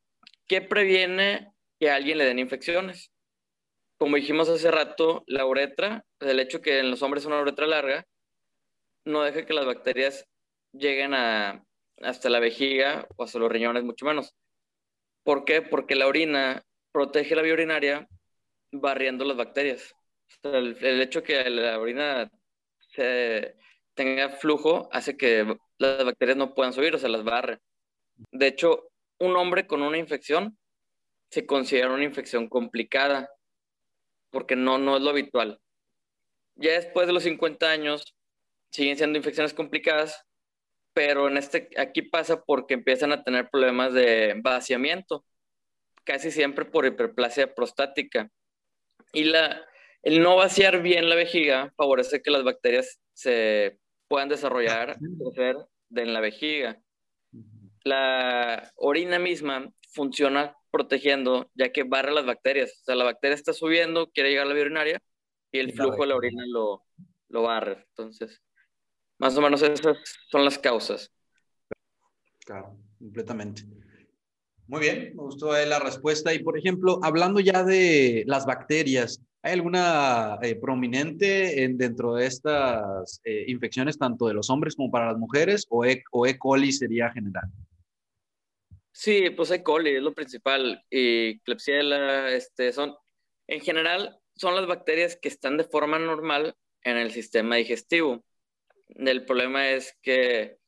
¿Qué 0.51 0.59
previene 0.59 1.53
que 1.79 1.89
a 1.89 1.95
alguien 1.95 2.17
le 2.17 2.25
den 2.25 2.37
infecciones? 2.37 3.09
como 3.97 4.17
dijimos 4.17 4.49
hace 4.49 4.69
rato, 4.69 5.23
la 5.27 5.45
uretra, 5.45 6.03
el 6.19 6.41
hecho 6.41 6.59
que 6.59 6.79
en 6.79 6.91
los 6.91 7.01
hombres 7.03 7.23
es 7.23 7.27
una 7.27 7.39
uretra 7.39 7.67
larga, 7.67 8.05
no 9.05 9.21
deja 9.21 9.45
que 9.45 9.53
las 9.53 9.65
bacterias 9.65 10.27
lleguen 10.73 11.13
a, 11.13 11.63
hasta 12.01 12.29
la 12.29 12.39
vejiga 12.39 13.07
o 13.15 13.23
hasta 13.23 13.39
los 13.39 13.49
riñones, 13.49 13.83
mucho 13.83 14.05
menos. 14.05 14.33
¿Por 15.23 15.45
qué? 15.45 15.61
Porque 15.61 15.95
la 15.95 16.07
orina 16.07 16.65
protege 16.91 17.33
la 17.35 17.43
vía 17.43 17.53
urinaria 17.53 18.09
barriendo 18.71 19.25
las 19.25 19.37
bacterias. 19.37 19.95
el, 20.43 20.77
el, 20.81 21.01
hecho 21.01 21.23
que 21.23 21.49
la 21.49 21.79
orina 21.79 22.31
tenga 23.93 24.29
flujo 24.29 24.89
hace 24.91 25.17
que 25.17 25.55
las 25.77 26.03
bacterias 26.03 26.37
no 26.37 26.53
puedan 26.53 26.73
subir, 26.73 26.95
o 26.95 26.99
sea, 26.99 27.09
las 27.09 27.23
barre. 27.23 27.59
De 28.31 28.47
hecho, 28.47 28.89
un 29.19 29.35
hombre 29.35 29.67
con 29.67 29.81
una 29.81 29.97
infección 29.97 30.57
se 31.29 31.45
considera 31.45 31.93
una 31.93 32.03
infección 32.03 32.49
complicada, 32.49 33.29
porque 34.29 34.55
no, 34.55 34.77
no 34.77 34.97
es 34.97 35.01
lo 35.01 35.11
habitual. 35.11 35.59
Ya 36.55 36.73
después 36.73 37.07
de 37.07 37.13
los 37.13 37.23
50 37.23 37.71
años, 37.71 38.15
siguen 38.71 38.97
siendo 38.97 39.17
infecciones 39.17 39.53
complicadas, 39.53 40.25
pero 40.93 41.27
en 41.27 41.37
este, 41.37 41.69
aquí 41.77 42.01
pasa 42.01 42.43
porque 42.43 42.73
empiezan 42.73 43.13
a 43.13 43.23
tener 43.23 43.49
problemas 43.49 43.93
de 43.93 44.35
vaciamiento, 44.43 45.25
casi 46.03 46.31
siempre 46.31 46.65
por 46.65 46.85
hiperplasia 46.85 47.53
prostática. 47.53 48.29
Y 49.13 49.25
la, 49.25 49.65
el 50.03 50.21
no 50.21 50.35
vaciar 50.35 50.81
bien 50.81 51.09
la 51.09 51.15
vejiga 51.15 51.73
favorece 51.75 52.21
que 52.21 52.31
las 52.31 52.43
bacterias 52.43 52.99
se 53.13 53.79
puedan 54.07 54.29
desarrollar, 54.29 54.97
crecer 55.19 55.57
en 55.95 56.13
la 56.13 56.19
vejiga. 56.19 56.81
La 57.83 58.71
orina 58.75 59.19
misma 59.19 59.71
funciona 59.93 60.55
protegiendo, 60.69 61.49
ya 61.53 61.71
que 61.71 61.83
barra 61.83 62.11
las 62.11 62.25
bacterias. 62.25 62.71
O 62.81 62.83
sea, 62.85 62.95
la 62.95 63.03
bacteria 63.03 63.35
está 63.35 63.53
subiendo, 63.53 64.09
quiere 64.11 64.29
llegar 64.29 64.45
a 64.45 64.49
la 64.49 64.55
vía 64.55 64.63
urinaria 64.63 65.01
y 65.51 65.59
el 65.59 65.73
flujo 65.73 66.01
de 66.01 66.07
la 66.07 66.15
orina 66.15 66.43
lo, 66.47 66.83
lo 67.29 67.43
barre. 67.43 67.85
Entonces, 67.89 68.41
más 69.17 69.37
o 69.37 69.41
menos 69.41 69.61
esas 69.61 69.97
son 70.29 70.45
las 70.45 70.57
causas. 70.57 71.11
Claro, 72.45 72.77
completamente. 72.97 73.63
Muy 74.71 74.79
bien, 74.79 75.11
me 75.17 75.23
gustó 75.23 75.51
la 75.51 75.79
respuesta. 75.79 76.33
Y 76.33 76.39
por 76.39 76.57
ejemplo, 76.57 77.01
hablando 77.03 77.41
ya 77.41 77.61
de 77.61 78.23
las 78.25 78.45
bacterias, 78.45 79.21
¿hay 79.41 79.51
alguna 79.51 80.39
eh, 80.41 80.55
prominente 80.55 81.65
en, 81.65 81.77
dentro 81.77 82.15
de 82.15 82.25
estas 82.25 83.19
eh, 83.25 83.43
infecciones, 83.47 83.97
tanto 83.97 84.27
de 84.27 84.33
los 84.33 84.49
hombres 84.49 84.77
como 84.77 84.89
para 84.89 85.07
las 85.07 85.17
mujeres, 85.17 85.67
o 85.69 85.83
E. 85.83 86.01
o 86.13 86.25
e. 86.25 86.39
coli 86.39 86.71
sería 86.71 87.11
general? 87.11 87.49
Sí, 88.93 89.31
pues 89.31 89.51
E. 89.51 89.61
coli 89.61 89.97
es 89.97 90.01
lo 90.01 90.13
principal. 90.13 90.81
Y 90.89 91.39
Klebsiella, 91.39 92.31
este, 92.31 92.71
son, 92.71 92.95
en 93.47 93.59
general, 93.59 94.21
son 94.37 94.55
las 94.55 94.67
bacterias 94.67 95.19
que 95.21 95.27
están 95.27 95.57
de 95.57 95.65
forma 95.65 95.99
normal 95.99 96.55
en 96.83 96.95
el 96.95 97.11
sistema 97.11 97.57
digestivo. 97.57 98.23
El 98.87 99.25
problema 99.25 99.71
es 99.71 99.97
que 100.01 100.59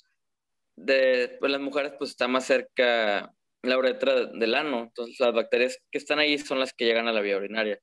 de 0.76 1.38
pues, 1.40 1.50
las 1.50 1.62
mujeres 1.62 1.94
pues 1.98 2.10
está 2.10 2.28
más 2.28 2.44
cerca 2.44 3.34
la 3.64 3.78
uretra 3.78 4.26
del 4.26 4.56
ano, 4.56 4.82
entonces 4.84 5.20
las 5.20 5.34
bacterias 5.34 5.80
que 5.90 5.98
están 5.98 6.20
ahí 6.20 6.38
son 6.38 6.60
las 6.60 6.74
que 6.74 6.86
llegan 6.86 7.08
a 7.08 7.14
la 7.14 7.22
vía 7.22 7.38
urinaria. 7.38 7.80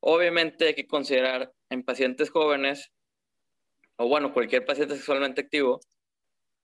Obviamente 0.00 0.66
hay 0.66 0.74
que 0.74 0.86
considerar 0.86 1.52
en 1.70 1.84
pacientes 1.84 2.30
jóvenes, 2.30 2.90
o 3.96 4.08
bueno, 4.08 4.32
cualquier 4.32 4.64
paciente 4.64 4.96
sexualmente 4.96 5.42
activo, 5.42 5.80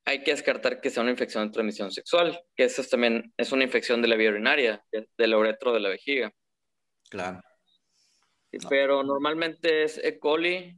hay 0.05 0.23
que 0.23 0.33
descartar 0.33 0.81
que 0.81 0.91
sea 0.91 1.03
una 1.03 1.13
infección 1.13 1.47
de 1.47 1.53
transmisión 1.53 1.91
sexual, 1.91 2.41
que 2.55 2.65
eso 2.65 2.83
también 2.85 3.33
es 3.37 3.53
una 3.53 3.65
infección 3.65 4.03
de 4.03 4.09
la 4.09 4.17
vía 4.17 4.31
urinaria, 4.31 4.85
de 4.91 5.27
la 5.27 5.39
uretra 5.39 5.73
de 5.73 5.81
la 5.81 5.89
vejiga. 5.89 6.33
Claro. 7.09 7.41
Pero 8.69 9.03
normalmente 9.03 9.85
es 9.85 9.99
E. 9.99 10.19
coli 10.19 10.77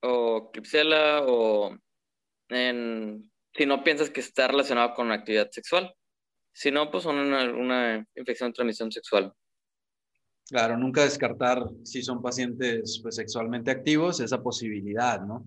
o 0.00 0.50
Klebsiella 0.50 1.22
o 1.24 1.76
en, 2.48 3.30
si 3.54 3.66
no 3.66 3.84
piensas 3.84 4.10
que 4.10 4.20
está 4.20 4.48
relacionado 4.48 4.94
con 4.94 5.12
actividad 5.12 5.50
sexual. 5.50 5.94
Si 6.52 6.70
no, 6.70 6.90
pues 6.90 7.04
son 7.04 7.18
una, 7.18 8.06
infección 8.16 8.50
de 8.50 8.54
transmisión 8.54 8.92
sexual. 8.92 9.32
Claro, 10.48 10.76
nunca 10.76 11.04
descartar 11.04 11.62
si 11.84 12.02
son 12.02 12.20
pacientes 12.20 12.98
pues, 13.02 13.16
sexualmente 13.16 13.70
activos 13.70 14.20
esa 14.20 14.42
posibilidad, 14.42 15.20
¿no? 15.20 15.46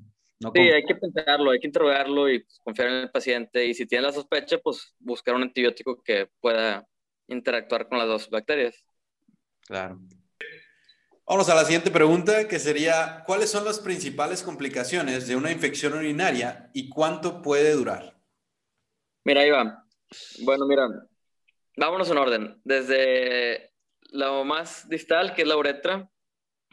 sí, 0.53 0.61
hay 0.61 0.83
que 0.83 0.95
pensarlo, 0.95 1.51
hay 1.51 1.59
que 1.59 1.67
interrogarlo 1.67 2.29
y 2.29 2.39
pues, 2.39 2.59
confiar 2.63 2.89
en 2.89 2.95
el 2.95 3.11
paciente. 3.11 3.65
Y 3.65 3.73
si 3.73 3.85
tiene 3.85 4.07
la 4.07 4.13
sospecha, 4.13 4.57
pues 4.57 4.95
buscar 4.99 5.35
un 5.35 5.43
antibiótico 5.43 6.01
que 6.01 6.29
pueda 6.39 6.85
interactuar 7.27 7.87
con 7.87 7.97
las 7.97 8.07
dos 8.07 8.29
bacterias. 8.29 8.83
Claro. 9.61 9.99
Vamos 11.25 11.47
a 11.49 11.55
la 11.55 11.63
siguiente 11.63 11.89
pregunta, 11.89 12.47
que 12.49 12.59
sería, 12.59 13.23
¿cuáles 13.25 13.49
son 13.49 13.63
las 13.63 13.79
principales 13.79 14.43
complicaciones 14.43 15.25
de 15.27 15.37
una 15.37 15.51
infección 15.51 15.93
urinaria 15.93 16.69
y 16.73 16.89
cuánto 16.89 17.41
puede 17.41 17.71
durar? 17.71 18.19
Mira, 19.23 19.41
va. 19.51 19.82
Bueno, 20.43 20.65
mira, 20.65 20.87
vámonos 21.77 22.09
en 22.09 22.17
orden. 22.17 22.61
Desde 22.63 23.71
lo 24.11 24.45
más 24.45 24.87
distal, 24.89 25.33
que 25.33 25.43
es 25.43 25.47
la 25.47 25.57
uretra, 25.57 26.09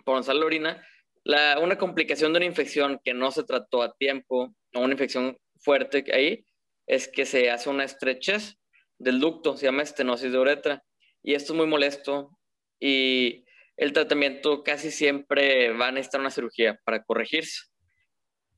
por 0.05 0.17
donde 0.17 0.35
la 0.35 0.47
orina, 0.47 0.87
la, 1.25 1.59
una 1.61 1.79
complicación 1.79 2.33
de 2.33 2.39
una 2.39 2.47
infección 2.47 3.01
que 3.05 3.15
no 3.15 3.31
se 3.31 3.45
trató 3.45 3.83
a 3.83 3.95
tiempo, 3.95 4.55
o 4.75 4.81
una 4.81 4.93
infección 4.93 5.37
fuerte 5.59 6.05
ahí, 6.13 6.45
es 6.87 7.09
que 7.09 7.27
se 7.27 7.51
hace 7.51 7.71
una 7.71 7.85
estrechez 7.85 8.57
del 8.99 9.21
ducto, 9.21 9.57
se 9.57 9.67
llama 9.67 9.83
estenosis 9.83 10.33
de 10.33 10.39
uretra, 10.39 10.85
y 11.23 11.35
esto 11.35 11.53
es 11.53 11.57
muy 11.57 11.67
molesto 11.67 12.37
y 12.79 13.45
el 13.77 13.93
tratamiento 13.93 14.63
casi 14.63 14.91
siempre 14.91 15.73
va 15.73 15.89
a 15.89 15.93
necesitar 15.93 16.21
una 16.21 16.31
cirugía 16.31 16.79
para 16.85 17.03
corregirse. 17.03 17.71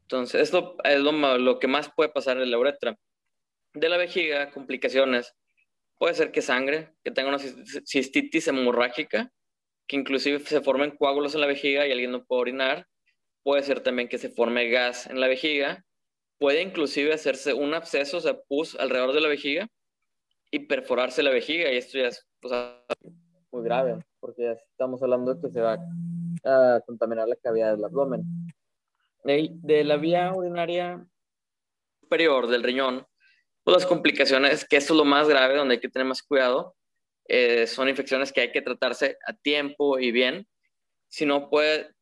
Entonces, 0.03 0.43
esto 0.43 0.77
es 0.85 1.01
lo, 1.01 1.59
que 1.59 1.69
más 1.69 1.91
puede 1.95 2.11
pasar 2.11 2.39
en 2.39 2.51
la 2.51 2.59
uretra. 2.59 2.97
De 3.75 3.89
la 3.89 3.97
vejiga, 3.97 4.51
complicaciones. 4.51 5.35
Puede 5.99 6.15
ser 6.15 6.33
que 6.33 6.43
sangre, 6.43 6.95
que 7.05 7.11
tenga 7.11 7.29
una 7.29 7.39
cistitis 7.39 8.49
hemorrágica, 8.49 9.33
que 9.87 9.97
inclusive 9.97 10.41
se 10.41 10.61
formen 10.61 10.97
coágulos 10.97 11.35
en 11.35 11.41
la 11.41 11.47
vejiga 11.47 11.87
y 11.87 11.93
alguien 11.93 12.13
no 12.13 12.25
puede 12.25 12.43
orinar. 12.43 12.87
Puede 13.43 13.63
ser 13.63 13.81
también 13.81 14.09
que 14.09 14.19
se 14.19 14.31
forme 14.31 14.69
gas 14.69 15.07
en 15.07 15.21
la 15.21 15.29
vejiga. 15.29 15.85
Puede 16.39 16.63
inclusive 16.63 17.13
hacerse 17.13 17.55
un 17.55 17.75
absceso, 17.75 18.19
o 18.19 18.21
sea, 18.21 18.39
pus 18.49 18.75
alrededor 18.77 19.13
de 19.13 19.21
la 19.21 19.29
vejiga 19.29 19.69
y 20.51 20.61
perforarse 20.61 21.23
la 21.23 21.31
vejiga 21.31 21.73
y 21.73 21.77
esto 21.77 21.99
ya 21.99 22.09
es 22.09 22.27
muy 23.51 23.65
grave 23.65 24.05
porque 24.23 24.53
estamos 24.53 25.03
hablando 25.03 25.35
de 25.35 25.41
que 25.41 25.53
se 25.53 25.61
va 25.61 25.77
a 26.45 26.81
contaminar 26.87 27.27
la 27.27 27.35
cavidad 27.35 27.75
del 27.75 27.85
abdomen. 27.85 28.23
De, 29.25 29.85
la 29.85 29.97
vía 29.97 30.33
urinaria 30.33 31.05
superior 32.01 32.47
del 32.47 32.63
riñón, 32.63 33.05
pues 33.65 33.77
las 33.77 33.87
complicaciones, 33.87 34.67
que 34.67 34.77
esto 34.77 34.95
es 34.95 34.99
lo 34.99 35.05
más 35.05 35.29
grave, 35.29 35.57
donde 35.57 35.75
hay 35.75 35.81
que 35.81 35.89
tener 35.89 36.07
más 36.07 36.23
cuidado, 36.23 36.77
eh, 37.29 37.67
son 37.67 37.89
infecciones 37.89 38.33
que 38.33 38.41
hay 38.43 38.53
que 38.53 38.63
tratarse 38.63 39.17
a 39.27 39.33
tiempo 39.33 39.99
y 39.99 40.11
bien. 40.11 40.49
Si 41.09 41.25
no, 41.27 41.49
puede, 41.49 41.95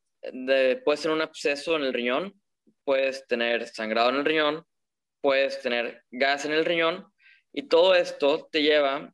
puede 0.84 0.96
ser 0.96 1.10
un 1.10 1.20
absceso 1.20 1.76
en 1.76 1.82
el 1.82 1.92
riñón, 1.92 2.40
puedes 2.84 3.26
tener 3.26 3.66
sangrado 3.68 4.10
en 4.10 4.16
el 4.16 4.24
riñón, 4.24 4.64
puedes 5.20 5.60
tener 5.60 6.04
gas 6.10 6.44
en 6.44 6.52
el 6.52 6.64
riñón, 6.64 7.06
y 7.52 7.64
todo 7.64 7.94
esto 7.94 8.48
te 8.50 8.62
lleva 8.62 9.12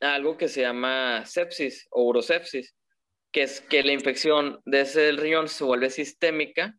algo 0.00 0.36
que 0.36 0.48
se 0.48 0.62
llama 0.62 1.24
sepsis 1.24 1.86
o 1.90 2.02
urosepsis, 2.04 2.74
que 3.32 3.42
es 3.42 3.60
que 3.60 3.82
la 3.82 3.92
infección 3.92 4.60
de 4.64 4.82
ese 4.82 5.12
riñón 5.12 5.48
se 5.48 5.64
vuelve 5.64 5.90
sistémica 5.90 6.76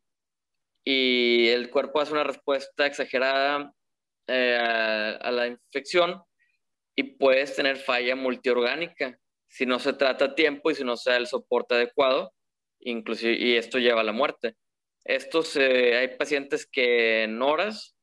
y 0.83 1.49
el 1.49 1.69
cuerpo 1.69 1.99
hace 1.99 2.13
una 2.13 2.23
respuesta 2.23 2.85
exagerada 2.85 3.73
eh, 4.27 5.17
a, 5.21 5.31
la 5.31 5.47
infección 5.47 6.21
y 6.95 7.03
puedes 7.03 7.55
tener 7.55 7.77
falla 7.77 8.15
multiorgánica 8.15 9.17
si 9.47 9.65
no 9.65 9.79
se 9.79 9.93
trata 9.93 10.25
a 10.25 10.35
tiempo 10.35 10.69
y 10.69 10.75
si 10.75 10.83
no 10.83 10.97
se 10.97 11.11
da 11.11 11.17
el 11.17 11.27
soporte 11.27 11.75
adecuado, 11.75 12.33
inclusive, 12.79 13.33
y 13.33 13.55
esto 13.55 13.79
lleva 13.79 14.01
a 14.01 14.03
la 14.03 14.11
muerte. 14.11 14.55
Estos, 15.05 15.55
hay 15.55 16.09
pacientes 16.17 16.67
que 16.67 17.23
en 17.23 17.41
horas 17.41 17.95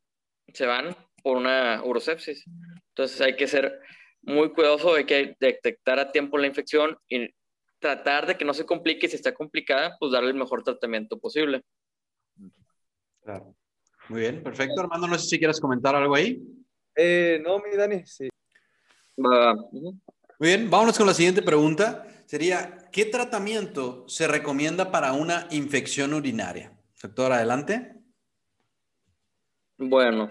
se 0.53 0.67
van 0.67 0.97
por 1.23 1.37
una 1.37 1.83
urosepsis. 1.85 2.45
Entonces 2.89 3.21
hay 3.21 3.37
que 3.37 3.47
ser 3.47 3.81
muy 4.23 4.53
cuidadoso, 4.53 4.95
hay 4.95 5.05
que 5.05 5.37
detectar 5.39 5.99
a 5.99 6.13
tiempo 6.13 6.39
la 6.39 6.47
infección 6.47 6.97
y 7.09 7.29
tratar 7.79 8.27
de 8.27 8.37
que 8.37 8.45
no 8.45 8.55
se 8.55 8.65
complique. 8.65 9.09
Si 9.09 9.17
está 9.17 9.35
complicada, 9.35 9.97
pues 9.99 10.13
darle 10.13 10.31
el 10.31 10.37
mejor 10.37 10.63
tratamiento 10.63 11.19
posible. 11.19 11.63
Claro. 13.23 13.55
Muy 14.09 14.21
bien, 14.21 14.43
perfecto. 14.43 14.81
Armando, 14.81 15.07
no 15.07 15.19
sé 15.19 15.29
si 15.29 15.39
quieres 15.39 15.61
comentar 15.61 15.95
algo 15.95 16.15
ahí. 16.15 16.43
Eh, 16.95 17.41
no, 17.43 17.59
mi 17.59 17.77
Dani, 17.77 18.05
sí. 18.07 18.29
Muy 19.17 19.99
bien, 20.39 20.71
vámonos 20.71 20.99
con 20.99 21.07
la 21.07 21.15
siguiente 21.15 21.43
pregunta. 21.43 22.07
Sería, 22.27 22.79
¿qué 22.91 23.05
tratamiento 23.05 24.09
se 24.09 24.27
recomienda 24.27 24.91
para 24.91 25.13
una 25.13 25.47
infección 25.51 26.15
urinaria? 26.15 26.73
Doctor, 27.03 27.33
adelante. 27.33 27.95
Bueno, 29.77 30.31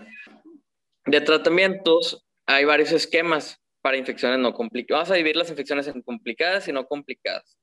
de 1.06 1.22
tratamientos 1.22 2.26
hay 2.46 2.66
varios 2.66 2.92
esquemas 2.92 3.60
para 3.82 3.98
infecciones 3.98 4.40
no 4.40 4.54
complicadas. 4.54 5.02
Vamos 5.02 5.12
a 5.12 5.16
dividir 5.16 5.36
las 5.36 5.50
infecciones 5.50 5.88
en 5.88 6.02
complicadas 6.02 6.68
y 6.68 6.72
no 6.72 6.88
complicadas. 6.88 7.58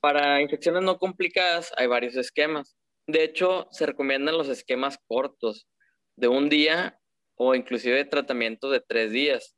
Para 0.00 0.40
infecciones 0.40 0.82
no 0.82 0.98
complicadas 0.98 1.72
hay 1.76 1.86
varios 1.86 2.16
esquemas. 2.16 2.77
De 3.08 3.24
hecho, 3.24 3.66
se 3.70 3.86
recomiendan 3.86 4.36
los 4.36 4.48
esquemas 4.48 4.98
cortos, 5.08 5.66
de 6.14 6.28
un 6.28 6.48
día 6.48 7.00
o 7.36 7.54
inclusive 7.54 8.04
tratamiento 8.04 8.68
de 8.70 8.80
tres 8.80 9.12
días. 9.12 9.56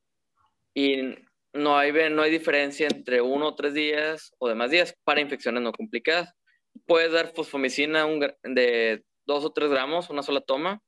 Y 0.73 1.17
no 1.53 1.77
hay, 1.77 1.93
no 2.11 2.23
hay 2.23 2.31
diferencia 2.31 2.87
entre 2.87 3.21
uno 3.21 3.49
o 3.49 3.55
tres 3.57 3.75
días 3.75 4.33
o 4.39 4.49
demás 4.49 4.71
días 4.71 4.95
para 5.05 5.21
infecciones 5.21 5.63
no 5.63 5.73
complicadas. 5.73 6.33
Puedes 6.87 7.13
dar 7.13 7.35
fosfomicina 7.35 8.07
de 8.45 9.03
dos 9.27 9.45
o 9.45 9.53
tres 9.53 9.71
gramos, 9.71 10.11
una 10.11 10.23
sola 10.23 10.43
toma, 10.43 10.81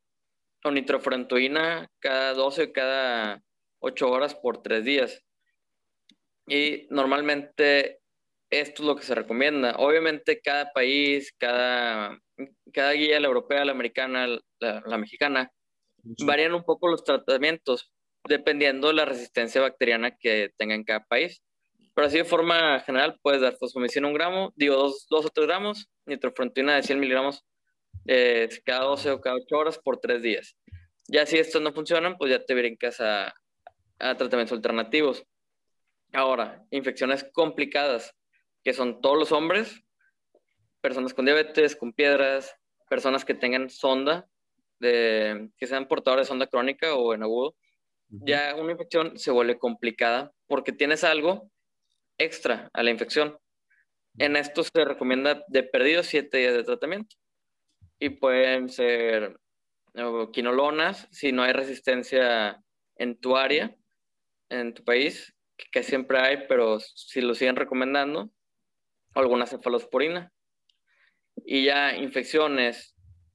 o 0.63 0.71
nitrofurantoína 0.71 1.91
cada 1.99 2.35
12 2.35 2.63
o 2.63 2.73
cada 2.73 3.43
8 3.81 4.09
horas 4.09 4.37
por 4.37 4.63
tres 4.63 4.85
días. 4.85 5.21
Y 6.47 6.87
normalmente 6.91 8.01
esto 8.51 8.83
es 8.83 8.87
lo 8.87 8.97
que 8.97 9.03
se 9.03 9.15
recomienda. 9.15 9.75
Obviamente 9.79 10.41
cada 10.41 10.73
país, 10.73 11.33
cada, 11.39 12.19
cada 12.73 12.93
guía, 12.93 13.21
la 13.21 13.29
europea, 13.29 13.65
la 13.65 13.73
americana, 13.73 14.27
la, 14.61 14.99
mexicana, 14.99 15.51
varían 16.25 16.55
un 16.55 16.65
poco 16.65 16.89
los 16.89 17.05
tratamientos 17.05 17.93
dependiendo 18.29 18.89
de 18.89 18.95
la 18.95 19.05
resistencia 19.05 19.61
bacteriana 19.61 20.17
que 20.17 20.51
tenga 20.57 20.75
en 20.75 20.85
cada 20.85 21.05
país. 21.05 21.43
Pero 21.95 22.07
así 22.07 22.19
de 22.19 22.25
forma 22.25 22.81
general 22.81 23.19
puedes 23.23 23.41
dar 23.41 23.57
fosfomicina 23.57 24.07
un 24.07 24.15
gramo, 24.15 24.53
digo 24.57 24.77
dos, 24.77 25.07
dos 25.11 25.27
o 25.27 25.29
tres 25.29 25.47
gramos, 25.47 25.91
nitrofrontina 26.07 26.77
de 26.77 26.83
100 26.83 27.01
miligramos 27.01 27.45
eh, 28.07 28.49
cada 28.65 28.85
12 28.85 29.11
o 29.11 29.21
cada 29.21 29.37
8 29.37 29.57
horas 29.57 29.79
por 29.79 29.99
tres 29.99 30.23
días. 30.23 30.57
Ya 31.09 31.27
si 31.27 31.39
estos 31.39 31.61
no 31.61 31.73
funcionan, 31.73 32.17
pues 32.17 32.31
ya 32.31 32.43
te 32.45 32.55
brincas 32.55 33.01
a, 33.01 33.35
a 33.99 34.17
tratamientos 34.17 34.57
alternativos. 34.57 35.25
Ahora, 36.13 36.65
infecciones 36.71 37.25
complicadas, 37.33 38.15
que 38.65 38.73
son 38.73 39.01
todos 39.01 39.19
los 39.19 39.33
hombres, 39.33 39.82
personas 40.83 41.15
con 41.15 41.25
diabetes, 41.25 41.77
con 41.77 41.95
piedras, 41.95 42.55
personas 42.91 43.25
que 43.25 43.35
tengan 43.35 43.71
sonda, 43.71 44.29
de, 44.81 45.49
que 45.57 45.67
sean 45.67 45.89
portadores 45.89 46.27
de 46.27 46.29
sonda 46.29 46.47
crónica 46.47 46.95
o 46.95 47.15
en 47.15 47.23
agudo, 47.23 47.57
ya 48.09 48.55
una 48.57 48.73
infección 48.73 49.17
se 49.17 49.31
vuelve 49.31 49.59
complicada 49.59 50.33
porque 50.47 50.73
tienes 50.73 51.03
algo 51.03 51.51
extra 52.19 52.69
a 52.75 52.83
la 52.83 52.91
infección. 52.91 53.39
En 54.19 54.37
esto 54.37 54.63
se 54.63 54.85
recomienda 54.85 55.43
de 55.49 55.63
perdido 55.63 56.03
siete 56.03 56.39
días 56.39 56.55
de 56.55 56.65
tratamiento. 56.65 57.17
Y 57.99 58.11
pueden 58.11 58.69
ser 58.69 59.39
quinolonas 60.33 61.09
si 61.11 61.33
no 61.33 61.43
hay 61.43 61.53
resistencia 61.53 62.63
en 62.97 63.19
tu 63.19 63.37
área, 63.37 63.75
en 64.51 64.75
tu 64.75 64.85
país, 64.85 65.35
que, 65.71 65.83
siempre 65.83 66.19
hay, 66.19 66.47
pero 66.49 66.81
si 66.81 67.21
lo 67.21 67.35
siguen 67.35 67.57
recomendando, 67.57 68.31
alguna 69.15 69.47
cefalosporina. 69.47 70.33
Y 71.45 71.65
ya 71.65 71.97
infecciones 71.97 72.95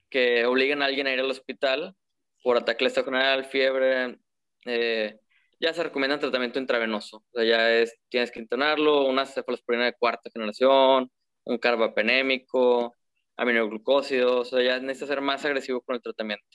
que 0.10 0.46
obligan 0.46 0.82
a 0.82 0.86
alguien 0.86 1.08
a 1.08 1.14
ir 1.14 1.20
al 1.20 1.32
hospital 1.32 1.96
por 2.44 2.58
ataque 2.58 2.86
estacional, 2.86 3.46
fiebre, 3.46 4.20
eh, 4.66 5.20
ya 5.60 5.74
se 5.74 5.84
recomienda 5.84 6.20
tratamiento 6.20 6.60
intravenoso. 6.60 7.18
O 7.18 7.26
sea, 7.34 7.44
ya 7.44 7.72
es, 7.72 7.98
tienes 8.10 8.32
que 8.32 8.40
internarlo, 8.40 9.06
una 9.06 9.26
cefalosporina 9.26 9.86
de 9.86 9.94
cuarta 9.94 10.30
generación, 10.32 11.12
un 11.46 11.58
carbapenémico, 11.58 12.96
aminoglucósidos, 13.36 14.54
o 14.54 14.58
sea, 14.58 14.64
ya 14.64 14.80
necesita 14.80 15.08
ser 15.08 15.22
más 15.22 15.46
agresivo 15.46 15.82
con 15.82 15.96
el 15.96 16.02
tratamiento. 16.02 16.46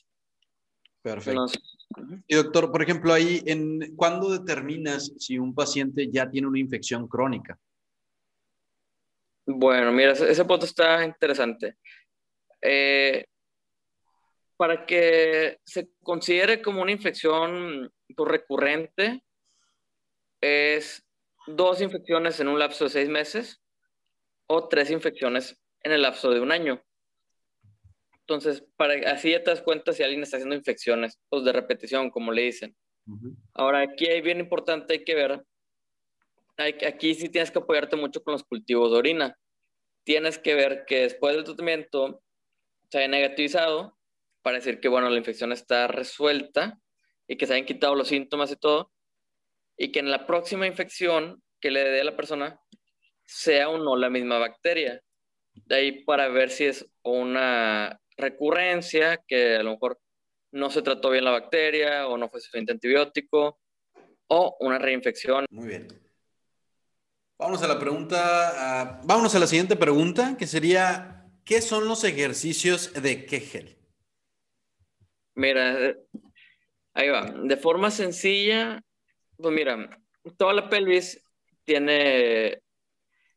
Perfecto. 1.02 1.46
Y 2.28 2.34
doctor, 2.36 2.70
por 2.70 2.82
ejemplo, 2.82 3.12
ahí, 3.12 3.42
en, 3.46 3.96
¿cuándo 3.96 4.30
determinas 4.30 5.12
si 5.18 5.38
un 5.38 5.54
paciente 5.54 6.08
ya 6.10 6.30
tiene 6.30 6.46
una 6.46 6.60
infección 6.60 7.08
crónica? 7.08 7.58
Bueno, 9.46 9.92
mira, 9.92 10.12
ese, 10.12 10.44
punto 10.44 10.66
está 10.66 11.04
interesante. 11.04 11.76
Eh, 12.60 13.24
para 14.56 14.86
que 14.86 15.58
se 15.64 15.90
considere 16.02 16.62
como 16.62 16.82
una 16.82 16.92
infección 16.92 17.92
recurrente, 18.16 19.24
es 20.40 21.04
dos 21.46 21.80
infecciones 21.80 22.38
en 22.40 22.48
un 22.48 22.58
lapso 22.58 22.84
de 22.84 22.90
seis 22.90 23.08
meses 23.08 23.60
o 24.46 24.68
tres 24.68 24.90
infecciones 24.90 25.60
en 25.82 25.92
el 25.92 26.02
lapso 26.02 26.30
de 26.30 26.40
un 26.40 26.52
año. 26.52 26.82
Entonces, 28.20 28.64
para, 28.76 28.94
así 29.10 29.32
ya 29.32 29.42
te 29.42 29.50
das 29.50 29.62
cuenta 29.62 29.92
si 29.92 30.02
alguien 30.02 30.22
está 30.22 30.36
haciendo 30.36 30.54
infecciones 30.54 31.18
pues 31.28 31.44
de 31.44 31.52
repetición, 31.52 32.10
como 32.10 32.32
le 32.32 32.42
dicen. 32.42 32.76
Ahora, 33.54 33.80
aquí 33.80 34.06
hay 34.06 34.20
bien 34.20 34.38
importante, 34.38 34.94
hay 34.94 35.04
que 35.04 35.16
ver, 35.16 35.44
hay, 36.56 36.76
aquí 36.86 37.14
sí 37.14 37.28
tienes 37.28 37.50
que 37.50 37.58
apoyarte 37.58 37.96
mucho 37.96 38.22
con 38.22 38.32
los 38.32 38.44
cultivos 38.44 38.92
de 38.92 38.98
orina. 38.98 39.38
Tienes 40.04 40.38
que 40.38 40.54
ver 40.54 40.84
que 40.86 41.02
después 41.02 41.34
del 41.34 41.44
tratamiento 41.44 42.22
se 42.90 42.98
haya 42.98 43.08
negativizado 43.08 43.96
para 44.42 44.58
decir 44.58 44.80
que, 44.80 44.88
bueno, 44.88 45.08
la 45.08 45.18
infección 45.18 45.52
está 45.52 45.86
resuelta 45.86 46.78
y 47.28 47.36
que 47.36 47.46
se 47.46 47.54
hayan 47.54 47.66
quitado 47.66 47.94
los 47.94 48.08
síntomas 48.08 48.50
y 48.50 48.56
todo, 48.56 48.92
y 49.76 49.92
que 49.92 50.00
en 50.00 50.10
la 50.10 50.26
próxima 50.26 50.66
infección 50.66 51.42
que 51.60 51.70
le 51.70 51.84
dé 51.84 52.00
a 52.00 52.04
la 52.04 52.16
persona 52.16 52.60
sea 53.24 53.68
o 53.68 53.78
no 53.78 53.96
la 53.96 54.10
misma 54.10 54.38
bacteria. 54.38 55.00
De 55.54 55.76
ahí 55.76 56.04
para 56.04 56.28
ver 56.28 56.50
si 56.50 56.64
es 56.64 56.86
una 57.02 58.00
recurrencia, 58.16 59.22
que 59.26 59.56
a 59.56 59.62
lo 59.62 59.72
mejor 59.72 60.00
no 60.50 60.70
se 60.70 60.82
trató 60.82 61.10
bien 61.10 61.24
la 61.24 61.30
bacteria 61.30 62.08
o 62.08 62.18
no 62.18 62.28
fue 62.28 62.40
suficiente 62.40 62.72
antibiótico, 62.72 63.60
o 64.28 64.56
una 64.60 64.78
reinfección. 64.78 65.46
Muy 65.50 65.68
bien. 65.68 66.01
Vamos 67.42 67.60
a 67.60 67.66
la 67.66 67.76
pregunta, 67.76 69.00
uh, 69.02 69.04
vámonos 69.04 69.34
a 69.34 69.40
la 69.40 69.48
siguiente 69.48 69.74
pregunta, 69.74 70.36
que 70.38 70.46
sería, 70.46 71.26
¿qué 71.44 71.60
son 71.60 71.88
los 71.88 72.04
ejercicios 72.04 72.92
de 72.94 73.26
Kegel? 73.26 73.76
Mira, 75.34 75.96
ahí 76.94 77.08
va. 77.08 77.32
De 77.32 77.56
forma 77.56 77.90
sencilla, 77.90 78.80
pues 79.36 79.52
mira, 79.52 80.00
toda 80.36 80.52
la 80.52 80.68
pelvis 80.70 81.20
tiene, 81.64 82.62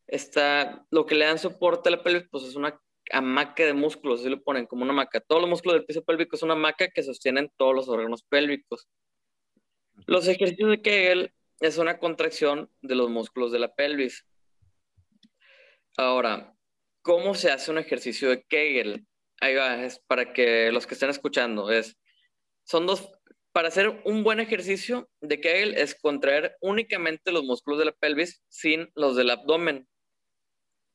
está, 0.05 0.85
lo 0.91 1.07
que 1.07 1.15
le 1.15 1.25
dan 1.25 1.39
soporte 1.39 1.89
a 1.89 1.93
la 1.93 2.03
pelvis, 2.03 2.27
pues 2.29 2.43
es 2.43 2.55
una 2.55 2.79
hamaca 3.11 3.65
de 3.65 3.73
músculos, 3.73 4.19
así 4.19 4.29
lo 4.29 4.43
ponen 4.43 4.67
como 4.67 4.83
una 4.83 4.93
hamaca. 4.93 5.19
Todos 5.19 5.41
los 5.41 5.49
músculos 5.49 5.79
del 5.79 5.85
piso 5.87 6.03
pélvico 6.03 6.35
es 6.35 6.43
una 6.43 6.53
hamaca 6.53 6.89
que 6.89 7.01
sostienen 7.01 7.51
todos 7.57 7.73
los 7.73 7.89
órganos 7.89 8.21
pélvicos. 8.21 8.87
Los 10.05 10.27
ejercicios 10.27 10.69
de 10.69 10.81
Kegel 10.83 11.34
es 11.59 11.77
una 11.77 11.97
contracción 11.99 12.69
de 12.81 12.95
los 12.95 13.09
músculos 13.09 13.51
de 13.51 13.59
la 13.59 13.73
pelvis. 13.73 14.25
Ahora, 15.97 16.53
¿cómo 17.01 17.35
se 17.35 17.51
hace 17.51 17.71
un 17.71 17.77
ejercicio 17.77 18.29
de 18.29 18.43
Kegel? 18.43 19.05
Ahí 19.39 19.55
va, 19.55 19.83
es 19.83 19.99
para 20.07 20.33
que 20.33 20.71
los 20.71 20.85
que 20.87 20.93
estén 20.93 21.09
escuchando, 21.09 21.71
es, 21.71 21.97
son 22.63 22.85
dos, 22.85 23.09
para 23.51 23.69
hacer 23.69 24.01
un 24.03 24.23
buen 24.23 24.39
ejercicio 24.39 25.09
de 25.21 25.39
Kegel 25.39 25.75
es 25.75 25.95
contraer 25.95 26.57
únicamente 26.61 27.31
los 27.31 27.43
músculos 27.43 27.79
de 27.79 27.85
la 27.85 27.91
pelvis 27.93 28.43
sin 28.49 28.91
los 28.95 29.15
del 29.15 29.29
abdomen. 29.29 29.87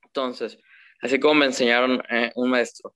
Entonces, 0.02 0.58
así 1.00 1.18
como 1.18 1.34
me 1.34 1.46
enseñaron 1.46 2.02
eh, 2.10 2.32
un 2.34 2.50
maestro, 2.50 2.94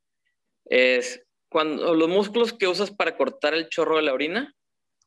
es 0.67 1.25
cuando 1.49 1.95
los 1.95 2.09
músculos 2.09 2.53
que 2.53 2.67
usas 2.67 2.91
para 2.91 3.17
cortar 3.17 3.55
el 3.55 3.69
chorro 3.69 3.97
de 3.97 4.03
la 4.03 4.13
orina, 4.13 4.55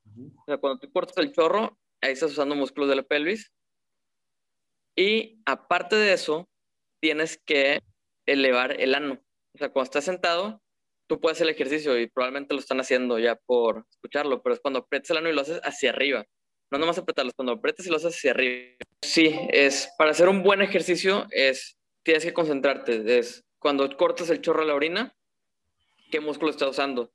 o 0.05 0.43
sea, 0.45 0.57
cuando 0.57 0.79
tú 0.79 0.91
cortas 0.91 1.17
el 1.17 1.31
chorro, 1.33 1.77
ahí 2.01 2.13
estás 2.13 2.31
usando 2.31 2.55
músculos 2.55 2.89
de 2.89 2.95
la 2.95 3.03
pelvis. 3.03 3.51
Y 4.95 5.41
aparte 5.45 5.95
de 5.95 6.13
eso, 6.13 6.49
tienes 6.99 7.39
que 7.45 7.81
elevar 8.25 8.79
el 8.81 8.95
ano. 8.95 9.21
O 9.53 9.57
sea, 9.57 9.69
cuando 9.69 9.85
estás 9.85 10.05
sentado, 10.05 10.61
tú 11.07 11.19
puedes 11.19 11.37
hacer 11.37 11.47
el 11.47 11.55
ejercicio 11.55 11.97
y 11.99 12.07
probablemente 12.07 12.53
lo 12.53 12.59
están 12.59 12.79
haciendo 12.79 13.19
ya 13.19 13.35
por 13.35 13.85
escucharlo, 13.89 14.41
pero 14.41 14.55
es 14.55 14.59
cuando 14.59 14.79
aprietas 14.79 15.11
el 15.11 15.17
ano 15.17 15.29
y 15.29 15.33
lo 15.33 15.41
haces 15.41 15.61
hacia 15.63 15.91
arriba. 15.91 16.25
No 16.69 16.77
nomás 16.77 16.97
apretarlo, 16.97 17.31
cuando 17.35 17.53
aprietas 17.53 17.85
y 17.85 17.89
lo 17.89 17.95
haces 17.95 18.15
hacia 18.15 18.31
arriba. 18.31 18.75
Sí, 19.01 19.33
es 19.49 19.89
para 19.97 20.11
hacer 20.11 20.27
un 20.27 20.43
buen 20.43 20.61
ejercicio 20.61 21.27
es 21.31 21.77
tienes 22.03 22.23
que 22.23 22.33
concentrarte, 22.33 23.19
es 23.19 23.45
cuando 23.59 23.89
cortas 23.97 24.29
el 24.29 24.41
chorro 24.41 24.61
de 24.61 24.67
la 24.67 24.75
orina, 24.75 25.15
qué 26.11 26.19
músculo 26.19 26.51
estás 26.51 26.69
usando. 26.69 27.11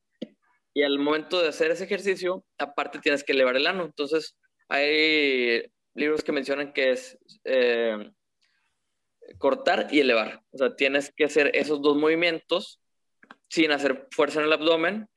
Y 0.74 0.82
al 0.82 0.98
momento 0.98 1.40
de 1.40 1.48
hacer 1.48 1.70
ese 1.70 1.84
ejercicio, 1.84 2.44
aparte 2.58 2.98
tienes 2.98 3.24
que 3.24 3.32
elevar 3.32 3.56
el 3.56 3.66
ano. 3.66 3.84
Entonces, 3.84 4.36
hay 4.72 5.70
libros 5.94 6.24
que 6.24 6.32
mencionan 6.32 6.72
que 6.72 6.92
es 6.92 7.18
eh, 7.44 8.10
cortar 9.38 9.88
y 9.90 10.00
elevar. 10.00 10.42
O 10.50 10.58
sea, 10.58 10.74
tienes 10.74 11.12
que 11.14 11.24
hacer 11.24 11.50
esos 11.54 11.82
dos 11.82 11.96
movimientos 11.96 12.80
sin 13.48 13.70
hacer 13.72 14.08
fuerza 14.10 14.40
en 14.40 14.46
el 14.46 14.52
abdomen 14.52 15.08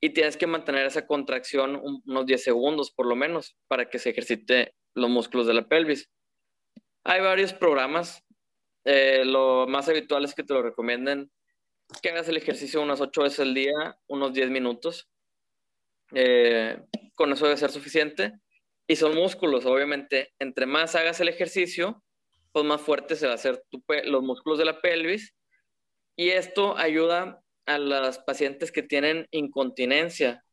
y 0.00 0.10
tienes 0.10 0.36
que 0.36 0.46
mantener 0.46 0.86
esa 0.86 1.06
contracción 1.06 1.80
unos 2.04 2.26
10 2.26 2.44
segundos 2.44 2.92
por 2.92 3.06
lo 3.06 3.16
menos 3.16 3.56
para 3.66 3.90
que 3.90 3.98
se 3.98 4.10
ejercite 4.10 4.74
los 4.94 5.10
músculos 5.10 5.48
de 5.48 5.54
la 5.54 5.66
pelvis. 5.66 6.08
Hay 7.02 7.20
varios 7.20 7.52
programas. 7.52 8.22
Eh, 8.84 9.24
lo 9.24 9.66
más 9.66 9.88
habitual 9.88 10.24
es 10.24 10.34
que 10.34 10.44
te 10.44 10.54
lo 10.54 10.62
recomienden 10.62 11.32
que 12.02 12.10
hagas 12.10 12.28
el 12.28 12.36
ejercicio 12.36 12.82
unas 12.82 13.00
8 13.00 13.22
veces 13.22 13.40
al 13.40 13.54
día, 13.54 13.98
unos 14.06 14.32
10 14.32 14.50
minutos. 14.50 15.08
Eh, 16.12 16.78
con 17.14 17.32
eso 17.32 17.46
debe 17.46 17.56
ser 17.56 17.70
suficiente. 17.70 18.32
Y 18.86 18.96
son 18.96 19.14
músculos, 19.14 19.64
obviamente. 19.66 20.32
Entre 20.38 20.66
más 20.66 20.94
hagas 20.94 21.20
el 21.20 21.28
ejercicio, 21.28 22.02
pues 22.52 22.64
más 22.64 22.80
fuerte 22.80 23.16
se 23.16 23.26
va 23.26 23.32
a 23.32 23.36
hacer 23.36 23.64
los 24.04 24.22
músculos 24.22 24.58
de 24.58 24.64
la 24.64 24.80
pelvis. 24.80 25.34
Y 26.16 26.30
esto 26.30 26.76
ayuda 26.76 27.42
a 27.66 27.78
las 27.78 28.18
pacientes 28.18 28.70
que 28.70 28.82
tienen 28.82 29.26
incontinencia, 29.30 30.44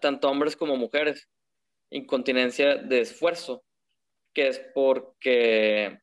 tanto 0.00 0.30
hombres 0.30 0.56
como 0.56 0.76
mujeres, 0.76 1.28
incontinencia 1.90 2.76
de 2.76 3.00
esfuerzo, 3.00 3.64
que 4.32 4.48
es 4.48 4.60
porque 4.74 5.98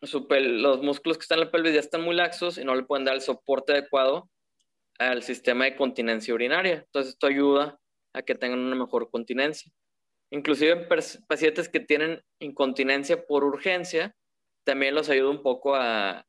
los 0.00 0.82
músculos 0.82 1.18
que 1.18 1.22
están 1.22 1.38
en 1.38 1.46
la 1.46 1.50
pelvis 1.50 1.74
ya 1.74 1.80
están 1.80 2.02
muy 2.02 2.14
laxos 2.14 2.58
y 2.58 2.64
no 2.64 2.74
le 2.74 2.84
pueden 2.84 3.04
dar 3.04 3.14
el 3.14 3.22
soporte 3.22 3.72
adecuado 3.72 4.30
al 4.98 5.22
sistema 5.22 5.64
de 5.64 5.76
continencia 5.76 6.34
urinaria. 6.34 6.84
Entonces 6.86 7.14
esto 7.14 7.26
ayuda 7.26 7.80
a 8.12 8.22
que 8.22 8.34
tengan 8.34 8.60
una 8.60 8.76
mejor 8.76 9.10
continencia. 9.10 9.72
Inclusive 10.30 10.88
pacientes 11.28 11.68
que 11.68 11.80
tienen 11.80 12.22
incontinencia 12.40 13.24
por 13.26 13.44
urgencia, 13.44 14.14
también 14.64 14.94
los 14.94 15.08
ayuda 15.08 15.30
un 15.30 15.42
poco 15.42 15.74
a, 15.74 16.26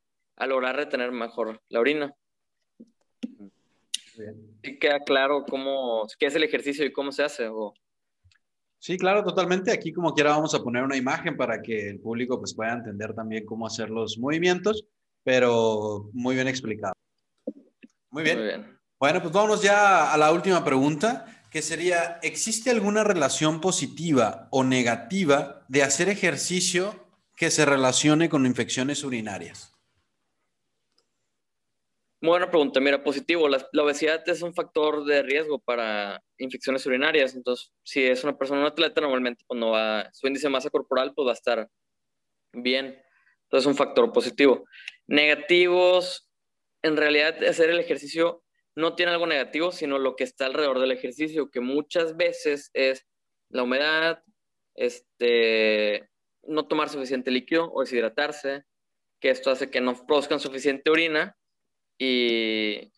lograr 0.47 0.75
retener 0.75 1.11
mejor 1.11 1.61
la 1.69 1.79
orina. 1.79 2.13
¿Y 4.61 4.79
queda 4.79 4.99
claro 4.99 5.45
cómo, 5.49 6.07
qué 6.19 6.27
es 6.27 6.35
el 6.35 6.43
ejercicio 6.43 6.85
y 6.85 6.91
cómo 6.91 7.11
se 7.11 7.23
hace? 7.23 7.49
Sí, 8.79 8.97
claro, 8.97 9.23
totalmente. 9.23 9.71
Aquí 9.71 9.91
como 9.91 10.13
quiera 10.13 10.31
vamos 10.31 10.53
a 10.53 10.61
poner 10.61 10.83
una 10.83 10.95
imagen 10.95 11.35
para 11.35 11.61
que 11.61 11.89
el 11.89 11.99
público 11.99 12.37
pues, 12.37 12.53
pueda 12.53 12.73
entender 12.73 13.13
también 13.13 13.45
cómo 13.45 13.65
hacer 13.65 13.89
los 13.89 14.17
movimientos, 14.17 14.85
pero 15.23 16.09
muy 16.13 16.35
bien 16.35 16.47
explicado. 16.47 16.93
Muy 18.11 18.23
bien. 18.23 18.37
Muy 18.37 18.47
bien. 18.47 18.79
Bueno, 18.99 19.21
pues 19.21 19.33
vámonos 19.33 19.61
ya 19.61 20.13
a 20.13 20.17
la 20.17 20.31
última 20.31 20.63
pregunta, 20.63 21.25
que 21.55 21.61
sería, 21.61 22.19
¿existe 22.21 22.69
alguna 22.69 23.05
relación 23.05 23.61
positiva 23.61 24.49
o 24.51 24.65
negativa 24.65 25.63
de 25.69 25.83
hacer 25.83 26.09
ejercicio 26.09 27.07
que 27.37 27.49
se 27.49 27.63
relacione 27.63 28.27
con 28.27 28.45
infecciones 28.45 29.05
urinarias? 29.05 29.73
Buena 32.21 32.49
pregunta. 32.49 32.81
Mira, 32.81 33.01
positivo. 33.01 33.47
La, 33.47 33.65
obesidad 33.81 34.21
es 34.27 34.41
un 34.41 34.53
factor 34.53 35.05
de 35.05 35.23
riesgo 35.23 35.59
para 35.59 36.21
infecciones 36.39 36.85
urinarias. 36.87 37.35
Entonces, 37.35 37.71
si 37.83 38.03
es 38.03 38.25
una 38.25 38.37
persona, 38.37 38.59
un 38.59 38.67
atleta, 38.67 38.99
normalmente 38.99 39.45
cuando 39.47 39.69
va, 39.69 40.09
su 40.11 40.27
índice 40.27 40.47
de 40.47 40.51
masa 40.51 40.69
corporal, 40.69 41.13
pues 41.15 41.25
va 41.25 41.31
a 41.31 41.35
estar 41.35 41.69
bien. 42.51 43.01
Entonces, 43.43 43.61
es 43.61 43.65
un 43.65 43.77
factor 43.77 44.11
positivo. 44.11 44.65
Negativos, 45.07 46.29
en 46.81 46.97
realidad, 46.97 47.41
hacer 47.45 47.69
el 47.69 47.79
ejercicio 47.79 48.43
no 48.75 48.95
tiene 48.95 49.13
algo 49.13 49.25
negativo, 49.25 49.71
sino 49.71 49.97
lo 49.97 50.15
que 50.15 50.25
está 50.25 50.45
alrededor 50.45 50.79
del 50.79 50.91
ejercicio, 50.91 51.49
que 51.49 51.61
muchas 51.61 52.17
veces 52.17 52.69
es 52.73 53.05
la 53.49 53.63
humedad, 53.63 54.21
este, 54.75 56.09
no 56.43 56.67
tomar 56.67 56.89
suficiente 56.89 57.31
líquido 57.31 57.71
o 57.71 57.81
deshidratarse, 57.81 58.63
que 59.19 59.29
esto 59.29 59.49
hace 59.49 59.69
que 59.69 59.81
no 59.81 60.05
produzcan 60.05 60.39
suficiente 60.39 60.89
orina 60.89 61.37
y 61.97 62.91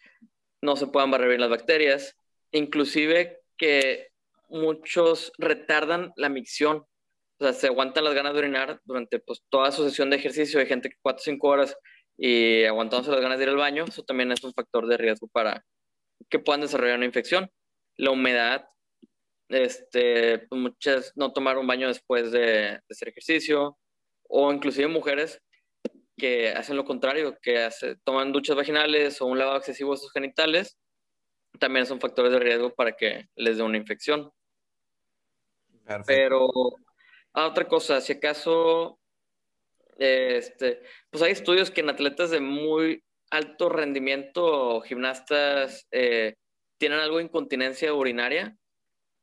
no 0.62 0.76
se 0.76 0.88
puedan 0.88 1.12
barrer 1.12 1.40
las 1.40 1.50
bacterias, 1.50 2.18
inclusive 2.52 3.42
que 3.58 4.10
muchos 4.50 5.32
retardan 5.38 6.12
la 6.16 6.30
micción, 6.30 6.86
o 7.40 7.44
sea, 7.44 7.54
se 7.54 7.68
aguantan 7.68 8.04
las 8.04 8.16
ganas 8.16 8.34
de 8.34 8.40
orinar 8.40 8.82
durante 8.86 9.20
pues, 9.20 9.44
toda 9.50 9.72
su 9.72 9.84
sesión 9.84 10.10
de 10.10 10.16
ejercicio, 10.16 10.60
hay 10.60 10.66
gente 10.66 10.90
que 10.90 10.98
4 11.02 11.20
o 11.20 11.24
5 11.24 11.48
horas 11.48 11.78
y 12.18 12.64
aguantándose 12.64 13.12
las 13.12 13.22
ganas 13.22 13.38
de 13.38 13.46
ir 13.46 13.50
al 13.50 13.58
baño, 13.58 13.86
eso 13.88 14.04
también 14.04 14.32
es 14.32 14.44
un 14.44 14.54
factor 14.54 14.88
de 14.88 14.98
riesgo 14.98 15.28
para 15.28 15.64
que 16.30 16.40
puedan 16.40 16.62
desarrollar 16.62 16.98
una 16.98 17.06
infección. 17.06 17.52
La 17.96 18.12
humedad, 18.12 18.68
este, 19.50 20.40
pues, 20.40 20.60
muchas 20.60 21.14
no 21.16 21.32
tomar 21.32 21.58
un 21.58 21.68
baño 21.68 21.88
después 21.88 22.32
de, 22.32 22.80
hacer 22.90 23.10
ejercicio, 23.10 23.78
o 24.24 24.52
inclusive 24.52 24.88
mujeres 24.88 25.42
que 26.18 26.50
hacen 26.50 26.76
lo 26.76 26.86
contrario, 26.86 27.38
que 27.42 27.70
toman 28.04 28.32
duchas 28.32 28.56
vaginales 28.56 29.22
o 29.22 29.28
un 29.28 29.38
lavado 29.38 29.58
excesivo 29.58 29.92
de 29.92 30.00
sus 30.00 30.12
genitales, 30.12 30.78
también 31.60 31.86
son 31.86 32.02
factores 32.02 32.32
de 32.32 32.40
riesgo 32.40 32.74
para 32.74 32.94
que 32.94 33.28
les 33.36 33.58
dé 33.58 33.64
una 33.64 33.78
infección. 33.78 34.32
Pero, 36.06 36.50
ah, 37.34 37.48
otra 37.48 37.68
cosa, 37.68 38.02
si 38.02 38.14
acaso, 38.14 38.97
este, 39.98 40.82
pues 41.10 41.24
hay 41.24 41.32
estudios 41.32 41.72
que 41.72 41.82
en 41.82 41.90
atletas 41.90 42.30
de 42.30 42.40
muy 42.40 43.04
alto 43.30 43.70
rendimiento 43.70 44.46
o 44.46 44.82
gimnastas 44.82 45.88
eh, 45.92 46.36
tienen 46.78 47.00
algo 47.00 47.18
de 47.18 47.24
incontinencia 47.24 47.94
urinaria, 47.94 48.56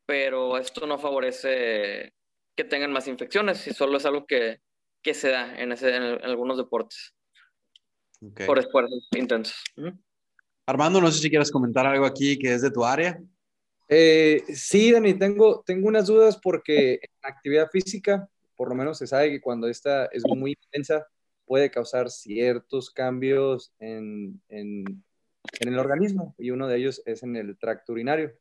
pero 0.07 0.59
esto 0.59 0.87
no 0.87 0.99
favorece 0.99 2.13
que 2.57 2.65
tengan 2.65 2.93
más 2.93 3.09
infecciones 3.09 3.67
y 3.67 3.73
solo 3.73 3.99
es 3.99 4.07
algo 4.07 4.27
que, 4.27 4.61
que 5.03 5.15
se 5.15 5.31
da 5.31 5.59
en, 5.59 5.73
ese, 5.73 5.95
en, 5.95 6.03
algunos 6.25 6.57
deportes 6.57 7.15
por 8.47 8.59
esfuerzos 8.59 9.09
intensos. 9.17 9.63
Armando, 10.67 11.01
no 11.01 11.11
sé 11.11 11.21
si 11.21 11.31
quieres 11.31 11.51
comentar 11.51 11.87
algo 11.87 12.07
aquí 12.07 12.39
que 12.39 12.55
es 12.55 12.63
de 12.63 12.71
tu 12.71 12.85
área. 12.85 13.21
Eh, 13.89 14.43
sí, 14.55 14.93
Dani, 14.93 15.15
tengo, 15.15 15.63
tengo 15.67 15.89
unas 15.89 16.07
dudas 16.07 16.39
porque 16.43 16.95
en 16.95 17.11
actividad 17.23 17.69
física, 17.71 18.29
por 18.57 18.69
lo 18.69 18.75
menos 18.75 18.99
se 18.99 19.07
sabe 19.07 19.31
que 19.31 19.41
cuando 19.41 19.69
esta 19.69 20.07
es 20.07 20.23
muy 20.27 20.53
intensa, 20.53 21.07
puede 21.47 21.71
causar 21.71 22.11
ciertos 22.11 22.91
cambios 22.91 23.73
en, 23.79 24.41
en, 24.49 25.05
en 25.61 25.69
el 25.69 25.79
organismo 25.79 26.35
y 26.39 26.51
uno 26.51 26.69
de 26.69 26.79
ellos 26.79 27.03
es 27.07 27.23
en 27.23 27.37
el 27.37 27.57
tracto 27.59 27.93
urinario. 27.93 28.33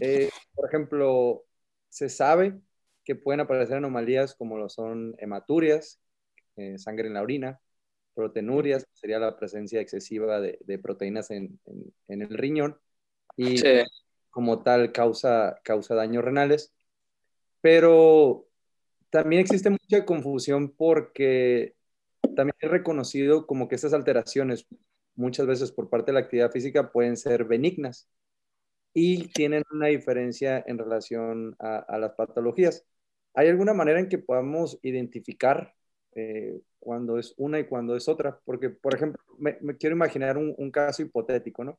Eh, 0.00 0.30
por 0.54 0.68
ejemplo, 0.68 1.44
se 1.88 2.08
sabe 2.08 2.60
que 3.04 3.14
pueden 3.14 3.40
aparecer 3.40 3.76
anomalías 3.76 4.34
como 4.34 4.58
lo 4.58 4.68
son 4.68 5.14
hematurias, 5.18 6.00
eh, 6.56 6.78
sangre 6.78 7.08
en 7.08 7.14
la 7.14 7.22
orina, 7.22 7.60
proteinurias, 8.14 8.84
que 8.84 8.90
sería 8.94 9.18
la 9.18 9.36
presencia 9.36 9.80
excesiva 9.80 10.40
de, 10.40 10.78
proteínas 10.78 11.30
en, 11.30 11.60
el 12.08 12.28
riñón, 12.30 12.78
y 13.36 13.62
como 14.30 14.62
tal 14.62 14.92
causa, 14.92 15.60
causa 15.62 15.94
daños 15.94 16.24
renales. 16.24 16.74
Pero 17.60 18.45
también 19.10 19.42
existe 19.42 19.70
mucha 19.70 20.04
confusión 20.04 20.70
porque 20.76 21.74
también 22.34 22.54
es 22.60 22.70
reconocido 22.70 23.46
como 23.46 23.68
que 23.68 23.76
estas 23.76 23.94
alteraciones 23.94 24.66
muchas 25.14 25.46
veces 25.46 25.72
por 25.72 25.88
parte 25.88 26.12
de 26.12 26.14
la 26.14 26.20
actividad 26.20 26.50
física 26.50 26.92
pueden 26.92 27.16
ser 27.16 27.44
benignas 27.44 28.08
y 28.98 29.28
tienen 29.32 29.62
una 29.70 29.88
diferencia 29.88 30.64
en 30.66 30.78
relación 30.78 31.54
a, 31.58 31.98
las 31.98 32.12
patologías. 32.12 32.86
¿Hay 33.34 33.48
alguna 33.48 33.74
manera 33.74 34.00
en 34.00 34.08
que 34.08 34.18
podamos 34.18 34.78
identificar 34.82 35.74
eh, 36.14 36.58
cuando 36.78 37.18
es 37.18 37.34
una 37.36 37.58
y 37.58 37.64
cuando 37.64 37.94
es 37.94 38.08
otra? 38.08 38.40
Porque, 38.46 38.70
por 38.70 38.94
ejemplo, 38.94 39.22
me, 39.38 39.58
quiero 39.76 39.94
imaginar 39.94 40.38
un, 40.38 40.70
caso 40.70 41.02
hipotético, 41.02 41.62
¿no? 41.64 41.78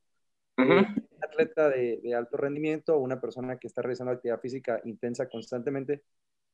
Un 0.57 1.07
atleta 1.21 1.69
de, 1.69 2.13
alto 2.15 2.37
rendimiento 2.37 2.95
o 2.95 2.99
una 2.99 3.19
persona 3.19 3.57
que 3.57 3.65
está 3.65 3.81
realizando 3.81 4.11
actividad 4.11 4.39
física 4.39 4.79
intensa 4.85 5.27
constantemente, 5.27 6.03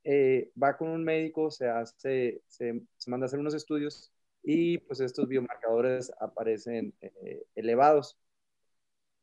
eh, 0.04 0.52
va 0.62 0.78
con 0.78 0.90
un 0.90 1.04
médico, 1.04 1.50
se, 1.50 1.68
hace, 1.68 2.42
se, 2.48 2.82
manda 3.08 3.26
a 3.26 3.28
hacer 3.28 3.40
unos 3.40 3.54
estudios 3.54 4.12
y 4.44 4.78
pues 4.80 5.00
estos 5.00 5.28
biomarcadores 5.28 6.12
aparecen 6.20 6.94
eh, 7.02 7.46
elevados. 7.56 8.18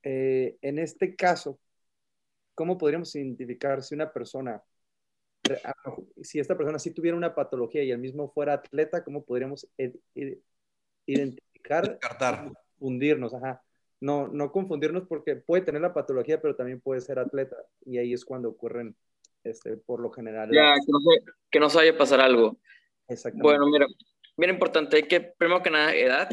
Eh, 0.03 0.57
en 0.63 0.79
este 0.79 1.15
caso, 1.15 1.59
¿cómo 2.55 2.79
podríamos 2.79 3.15
identificar 3.15 3.83
si 3.83 3.95
una 3.95 4.11
persona, 4.11 4.63
si 6.23 6.39
esta 6.39 6.57
persona 6.57 6.79
sí 6.79 6.93
tuviera 6.93 7.17
una 7.17 7.35
patología 7.35 7.83
y 7.83 7.91
el 7.91 7.99
mismo 7.99 8.31
fuera 8.31 8.55
atleta, 8.55 9.05
cómo 9.05 9.25
podríamos 9.25 9.69
identificar, 11.05 11.89
Descartar. 11.89 12.53
confundirnos, 12.79 13.35
ajá. 13.35 13.63
No, 14.01 14.29
no 14.29 14.51
confundirnos 14.51 15.07
porque 15.07 15.37
puede 15.37 15.63
tener 15.63 15.83
la 15.83 15.93
patología, 15.93 16.41
pero 16.41 16.57
también 16.57 16.81
puede 16.81 17.03
ser 17.03 17.19
atleta 17.19 17.57
y 17.85 17.99
ahí 17.99 18.15
es 18.15 18.25
cuando 18.25 18.49
ocurren, 18.49 18.97
este, 19.45 19.77
por 19.77 20.01
lo 20.01 20.11
general. 20.11 20.51
Ya, 20.53 20.75
que, 20.75 20.93
no 20.93 21.01
se, 21.01 21.33
que 21.51 21.61
no 21.61 21.71
se 21.71 21.79
vaya 21.79 21.93
a 21.93 21.99
pasar 21.99 22.21
algo. 22.21 22.59
Exactamente. 23.09 23.43
Bueno, 23.43 23.67
mira, 23.67 23.87
bien 24.37 24.51
importante, 24.51 25.07
que, 25.07 25.21
primero 25.21 25.63
que 25.63 25.71
nada, 25.71 25.95
edad. 25.95 26.29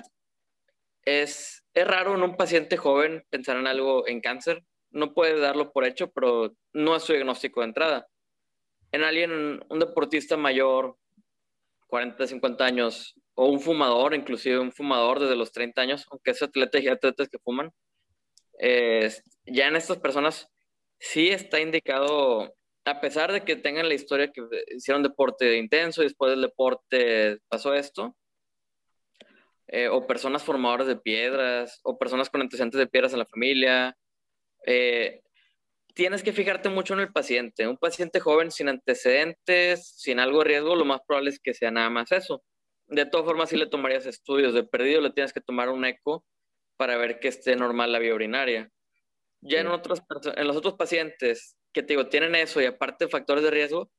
Es 1.03 1.63
es 1.77 1.85
raro 1.85 2.15
en 2.15 2.23
un 2.23 2.35
paciente 2.35 2.75
joven 2.75 3.23
pensar 3.29 3.55
en 3.55 3.67
algo 3.67 4.07
en 4.07 4.19
cáncer. 4.19 4.63
No 4.89 5.13
puede 5.13 5.39
darlo 5.39 5.71
por 5.71 5.85
hecho, 5.85 6.11
pero 6.11 6.55
no 6.73 6.95
es 6.95 7.03
su 7.03 7.13
diagnóstico 7.13 7.61
de 7.61 7.67
entrada. 7.67 8.07
En 8.91 9.03
alguien, 9.03 9.63
un 9.69 9.79
deportista 9.79 10.37
mayor, 10.37 10.97
40, 11.85 12.25
50 12.25 12.65
años, 12.65 13.13
o 13.35 13.45
un 13.45 13.59
fumador, 13.59 14.15
inclusive 14.15 14.57
un 14.57 14.71
fumador 14.71 15.19
desde 15.19 15.35
los 15.35 15.51
30 15.51 15.79
años, 15.79 16.07
aunque 16.09 16.31
es 16.31 16.41
atleta 16.41 16.79
y 16.79 16.87
atletas 16.87 17.29
que 17.29 17.37
fuman, 17.37 17.71
ya 18.59 19.67
en 19.67 19.75
estas 19.75 19.97
personas 19.97 20.49
sí 20.97 21.27
está 21.27 21.59
indicado, 21.59 22.55
a 22.87 23.01
pesar 23.01 23.33
de 23.33 23.43
que 23.43 23.57
tengan 23.57 23.89
la 23.89 23.95
historia 23.95 24.31
que 24.31 24.41
hicieron 24.73 25.03
deporte 25.03 25.57
intenso 25.57 26.01
y 26.01 26.05
después 26.05 26.31
del 26.31 26.41
deporte 26.41 27.39
pasó 27.49 27.73
esto, 27.73 28.15
eh, 29.67 29.89
o 29.89 30.07
personas 30.07 30.41
formadoras 30.43 30.87
de 30.87 30.95
piedras, 30.95 31.81
o 31.83 31.97
personas 31.97 32.29
con 32.29 32.39
antecedentes 32.39 32.79
de 32.79 32.87
piedras 32.87 33.11
en 33.11 33.19
la 33.19 33.25
familia. 33.25 33.97
Eh, 34.65 35.21
tienes 35.95 36.23
que 36.23 36.31
fijarte 36.31 36.69
mucho 36.69 36.93
en 36.93 37.01
el 37.01 37.11
paciente. 37.11 37.67
Un 37.67 37.75
paciente 37.75 38.21
joven 38.21 38.51
sin 38.51 38.69
antecedentes, 38.69 39.85
sin 39.97 40.21
algo 40.21 40.39
de 40.39 40.45
riesgo, 40.45 40.73
lo 40.77 40.85
más 40.85 41.01
probable 41.05 41.31
es 41.31 41.39
que 41.39 41.53
sea 41.53 41.71
nada 41.71 41.89
más 41.89 42.13
eso. 42.13 42.41
de 42.87 43.05
todas 43.05 43.25
formas 43.25 43.49
sí 43.49 43.57
le 43.57 43.67
tomarías 43.67 44.05
estudios. 44.05 44.53
De 44.53 44.63
perdido 44.63 45.01
le 45.01 45.11
tienes 45.11 45.33
que 45.33 45.41
tomar 45.41 45.67
un 45.67 45.83
eco 45.83 46.23
para 46.77 46.95
ver 46.95 47.19
que 47.19 47.27
esté 47.27 47.57
normal 47.57 47.91
la 47.91 47.99
vía 47.99 48.15
urinaria. 48.15 48.71
Ya 49.41 49.59
en, 49.59 49.67
otros, 49.67 50.01
en 50.37 50.47
los 50.47 50.55
otros 50.55 50.75
pacientes 50.75 51.57
que 51.77 51.83
te 51.83 51.93
digo, 51.93 52.07
tienen 52.07 52.33
eso 52.33 52.59
y 52.59 52.65
aparte 52.65 53.07
factores 53.07 53.43
de 53.43 53.51
riesgo, 53.51 53.91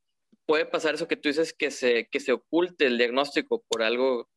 puede 0.46 0.66
pasar 0.66 0.96
eso 0.96 1.06
que 1.06 1.16
tú 1.16 1.28
dices 1.28 1.52
que 1.52 1.70
se, 1.70 2.08
que 2.10 2.18
se 2.18 2.32
oculte 2.32 2.86
el 2.86 2.98
diagnóstico 2.98 3.62
por 3.68 3.84
algo, 3.84 4.28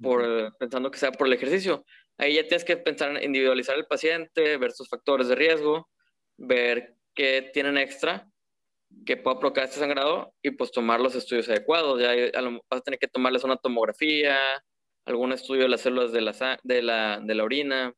por, 0.00 0.56
pensando 0.58 0.90
que 0.90 0.98
sea 0.98 1.12
por 1.12 1.28
el 1.28 1.34
ejercicio. 1.34 1.84
Ahí 2.18 2.34
ya 2.34 2.42
tienes 2.42 2.64
que 2.64 2.76
pensar 2.76 3.16
en 3.16 3.22
individualizar 3.22 3.76
el 3.76 3.86
paciente, 3.86 4.56
ver 4.56 4.72
sus 4.72 4.88
factores 4.88 5.28
de 5.28 5.36
riesgo, 5.36 5.88
ver 6.36 6.96
qué 7.14 7.48
tienen 7.52 7.78
extra 7.78 8.28
que 9.06 9.16
pueda 9.16 9.38
provocar 9.38 9.64
este 9.64 9.78
sangrado 9.78 10.34
y 10.42 10.50
pues 10.50 10.72
tomar 10.72 11.00
los 11.00 11.14
estudios 11.14 11.48
adecuados. 11.48 12.00
Ya 12.00 12.10
vas 12.68 12.80
a 12.80 12.82
tener 12.82 12.98
que 12.98 13.06
tomarles 13.06 13.44
una 13.44 13.56
tomografía, 13.56 14.36
algún 15.04 15.32
estudio 15.32 15.62
de 15.62 15.68
las 15.68 15.82
células 15.82 16.10
de 16.10 16.22
la, 16.22 16.58
de 16.64 16.82
la, 16.82 17.20
de 17.22 17.34
la 17.36 17.44
orina. 17.44 17.94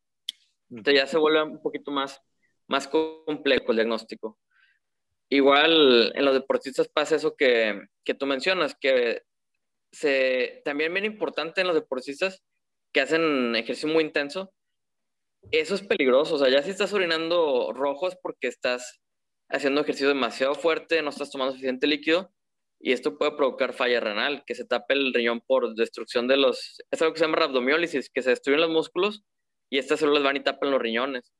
Entonces 0.68 1.02
ya 1.02 1.06
se 1.06 1.16
vuelve 1.16 1.42
un 1.42 1.62
poquito 1.62 1.90
más, 1.90 2.20
más 2.68 2.88
complejo 2.88 3.70
el 3.70 3.76
diagnóstico. 3.76 4.38
Igual 5.28 6.12
en 6.14 6.24
los 6.24 6.34
deportistas 6.34 6.88
pasa 6.88 7.16
eso 7.16 7.36
que, 7.36 7.80
que 8.04 8.14
tú 8.14 8.26
mencionas, 8.26 8.76
que 8.78 9.22
se, 9.92 10.62
también 10.64 10.92
bien 10.92 11.04
importante 11.06 11.60
en 11.60 11.66
los 11.66 11.76
deportistas 11.76 12.42
que 12.92 13.00
hacen 13.00 13.56
ejercicio 13.56 13.88
muy 13.88 14.04
intenso, 14.04 14.52
eso 15.50 15.74
es 15.74 15.82
peligroso. 15.82 16.36
O 16.36 16.38
sea, 16.38 16.48
ya 16.48 16.62
si 16.62 16.70
estás 16.70 16.92
orinando 16.92 17.72
rojo 17.72 18.08
es 18.08 18.16
porque 18.16 18.48
estás 18.48 19.00
haciendo 19.48 19.82
ejercicio 19.82 20.08
demasiado 20.08 20.54
fuerte, 20.54 21.02
no 21.02 21.10
estás 21.10 21.30
tomando 21.30 21.52
suficiente 21.52 21.86
líquido 21.86 22.32
y 22.80 22.92
esto 22.92 23.16
puede 23.16 23.32
provocar 23.32 23.72
falla 23.72 24.00
renal, 24.00 24.44
que 24.46 24.54
se 24.54 24.64
tape 24.64 24.94
el 24.94 25.14
riñón 25.14 25.40
por 25.40 25.74
destrucción 25.74 26.28
de 26.28 26.36
los... 26.36 26.82
Es 26.90 27.00
algo 27.00 27.14
que 27.14 27.18
se 27.18 27.24
llama 27.24 27.38
rhabdomiólisis, 27.38 28.10
que 28.10 28.22
se 28.22 28.30
destruyen 28.30 28.60
los 28.60 28.70
músculos 28.70 29.24
y 29.70 29.78
estas 29.78 30.00
células 30.00 30.22
van 30.22 30.36
y 30.36 30.42
tapan 30.42 30.70
los 30.70 30.80
riñones. 30.80 31.32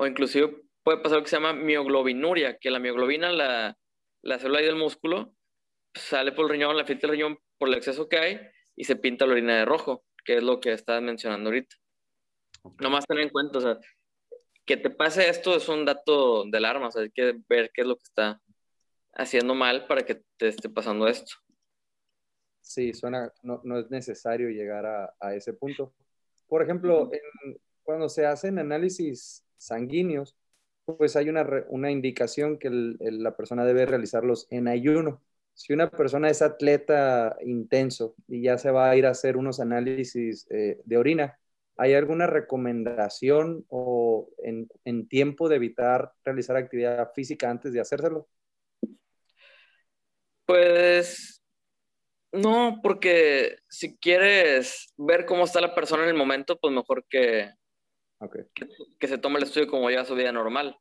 O 0.00 0.06
inclusive 0.06 0.64
puede 0.82 0.96
pasar 0.96 1.18
lo 1.18 1.24
que 1.24 1.28
se 1.28 1.36
llama 1.36 1.52
mioglobinuria, 1.52 2.56
que 2.56 2.70
la 2.70 2.78
mioglobina, 2.78 3.30
la, 3.30 3.76
la 4.22 4.38
célula 4.38 4.62
del 4.62 4.74
músculo, 4.74 5.34
sale 5.94 6.32
por 6.32 6.46
el 6.46 6.52
riñón, 6.52 6.74
la 6.74 6.86
filtra 6.86 7.08
el 7.08 7.16
riñón 7.16 7.38
por 7.58 7.68
el 7.68 7.74
exceso 7.74 8.08
que 8.08 8.16
hay 8.16 8.40
y 8.76 8.84
se 8.84 8.96
pinta 8.96 9.26
la 9.26 9.32
orina 9.32 9.58
de 9.58 9.66
rojo, 9.66 10.06
que 10.24 10.38
es 10.38 10.42
lo 10.42 10.58
que 10.58 10.72
estás 10.72 11.02
mencionando 11.02 11.50
ahorita. 11.50 11.76
No 12.80 12.88
más 12.88 13.06
tener 13.06 13.24
en 13.24 13.28
cuenta, 13.28 13.58
o 13.58 13.60
sea, 13.60 13.78
que 14.64 14.78
te 14.78 14.88
pase 14.88 15.28
esto 15.28 15.54
es 15.54 15.68
un 15.68 15.84
dato 15.84 16.44
del 16.46 16.64
arma, 16.64 16.86
o 16.86 16.90
sea, 16.90 17.02
hay 17.02 17.10
que 17.10 17.38
ver 17.46 17.70
qué 17.70 17.82
es 17.82 17.86
lo 17.86 17.96
que 17.96 18.04
está 18.04 18.40
haciendo 19.12 19.54
mal 19.54 19.86
para 19.86 20.00
que 20.00 20.22
te 20.38 20.48
esté 20.48 20.70
pasando 20.70 21.08
esto. 21.08 21.34
Sí, 22.62 22.94
suena, 22.94 23.30
no, 23.42 23.60
no 23.64 23.78
es 23.78 23.90
necesario 23.90 24.48
llegar 24.48 24.86
a, 24.86 25.14
a, 25.20 25.34
ese 25.34 25.52
punto. 25.52 25.92
Por 26.48 26.62
ejemplo, 26.62 27.10
cuando 27.82 28.08
se 28.08 28.24
hacen 28.24 28.58
análisis 28.58 29.44
sanguíneos, 29.60 30.36
pues 30.84 31.16
hay 31.16 31.28
una, 31.28 31.46
una 31.68 31.90
indicación 31.90 32.58
que 32.58 32.70
la 32.70 33.36
persona 33.36 33.64
debe 33.64 33.86
realizarlos 33.86 34.46
en 34.50 34.68
ayuno. 34.68 35.22
Si 35.54 35.72
una 35.72 35.90
persona 35.90 36.30
es 36.30 36.42
atleta 36.42 37.36
intenso 37.44 38.14
y 38.28 38.42
ya 38.42 38.58
se 38.58 38.70
va 38.70 38.90
a 38.90 38.96
ir 38.96 39.06
a 39.06 39.10
hacer 39.10 39.36
unos 39.36 39.60
análisis 39.60 40.46
eh, 40.50 40.80
de 40.84 40.96
orina, 40.96 41.38
¿hay 41.76 41.94
alguna 41.94 42.26
recomendación 42.26 43.64
o 43.68 44.30
en, 44.38 44.68
en 44.84 45.06
tiempo 45.08 45.48
de 45.48 45.56
evitar 45.56 46.12
realizar 46.24 46.56
actividad 46.56 47.12
física 47.14 47.50
antes 47.50 47.72
de 47.72 47.80
hacérselo? 47.80 48.28
Pues 50.46 51.40
no, 52.32 52.80
porque 52.82 53.58
si 53.68 53.98
quieres 53.98 54.92
ver 54.96 55.26
cómo 55.26 55.44
está 55.44 55.60
la 55.60 55.74
persona 55.74 56.04
en 56.04 56.10
el 56.10 56.16
momento, 56.16 56.58
pues 56.58 56.72
mejor 56.72 57.04
que, 57.08 57.50
que, 58.98 59.08
se 59.08 59.18
tome 59.18 59.38
el 59.38 59.44
estudio 59.44 59.66
como 59.66 59.90
ya 59.90 60.04
su 60.04 60.14
vida 60.14 60.32
normal. 60.32 60.78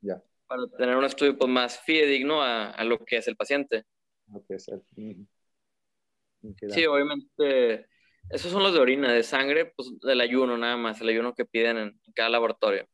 Ya. 0.00 0.22
Para 0.46 0.62
tener 0.78 0.96
un 0.96 1.04
estudio 1.04 1.36
pues, 1.36 1.50
más 1.50 1.80
fidedigno 1.80 2.42
a, 2.42 2.70
a 2.70 2.84
lo 2.84 2.98
que 3.04 3.16
es 3.16 3.28
el 3.28 3.36
paciente. 3.36 3.84
Sí, 6.68 6.86
obviamente. 6.86 7.88
Esos 8.30 8.52
son 8.52 8.62
los 8.62 8.74
de 8.74 8.80
orina, 8.80 9.12
de 9.12 9.22
sangre, 9.22 9.72
pues 9.74 9.90
del 10.00 10.20
ayuno 10.20 10.58
nada 10.58 10.76
más, 10.76 11.00
el 11.00 11.08
ayuno 11.08 11.34
que 11.34 11.46
piden 11.46 11.78
en 11.78 12.00
cada 12.14 12.28
laboratorio. 12.28 12.86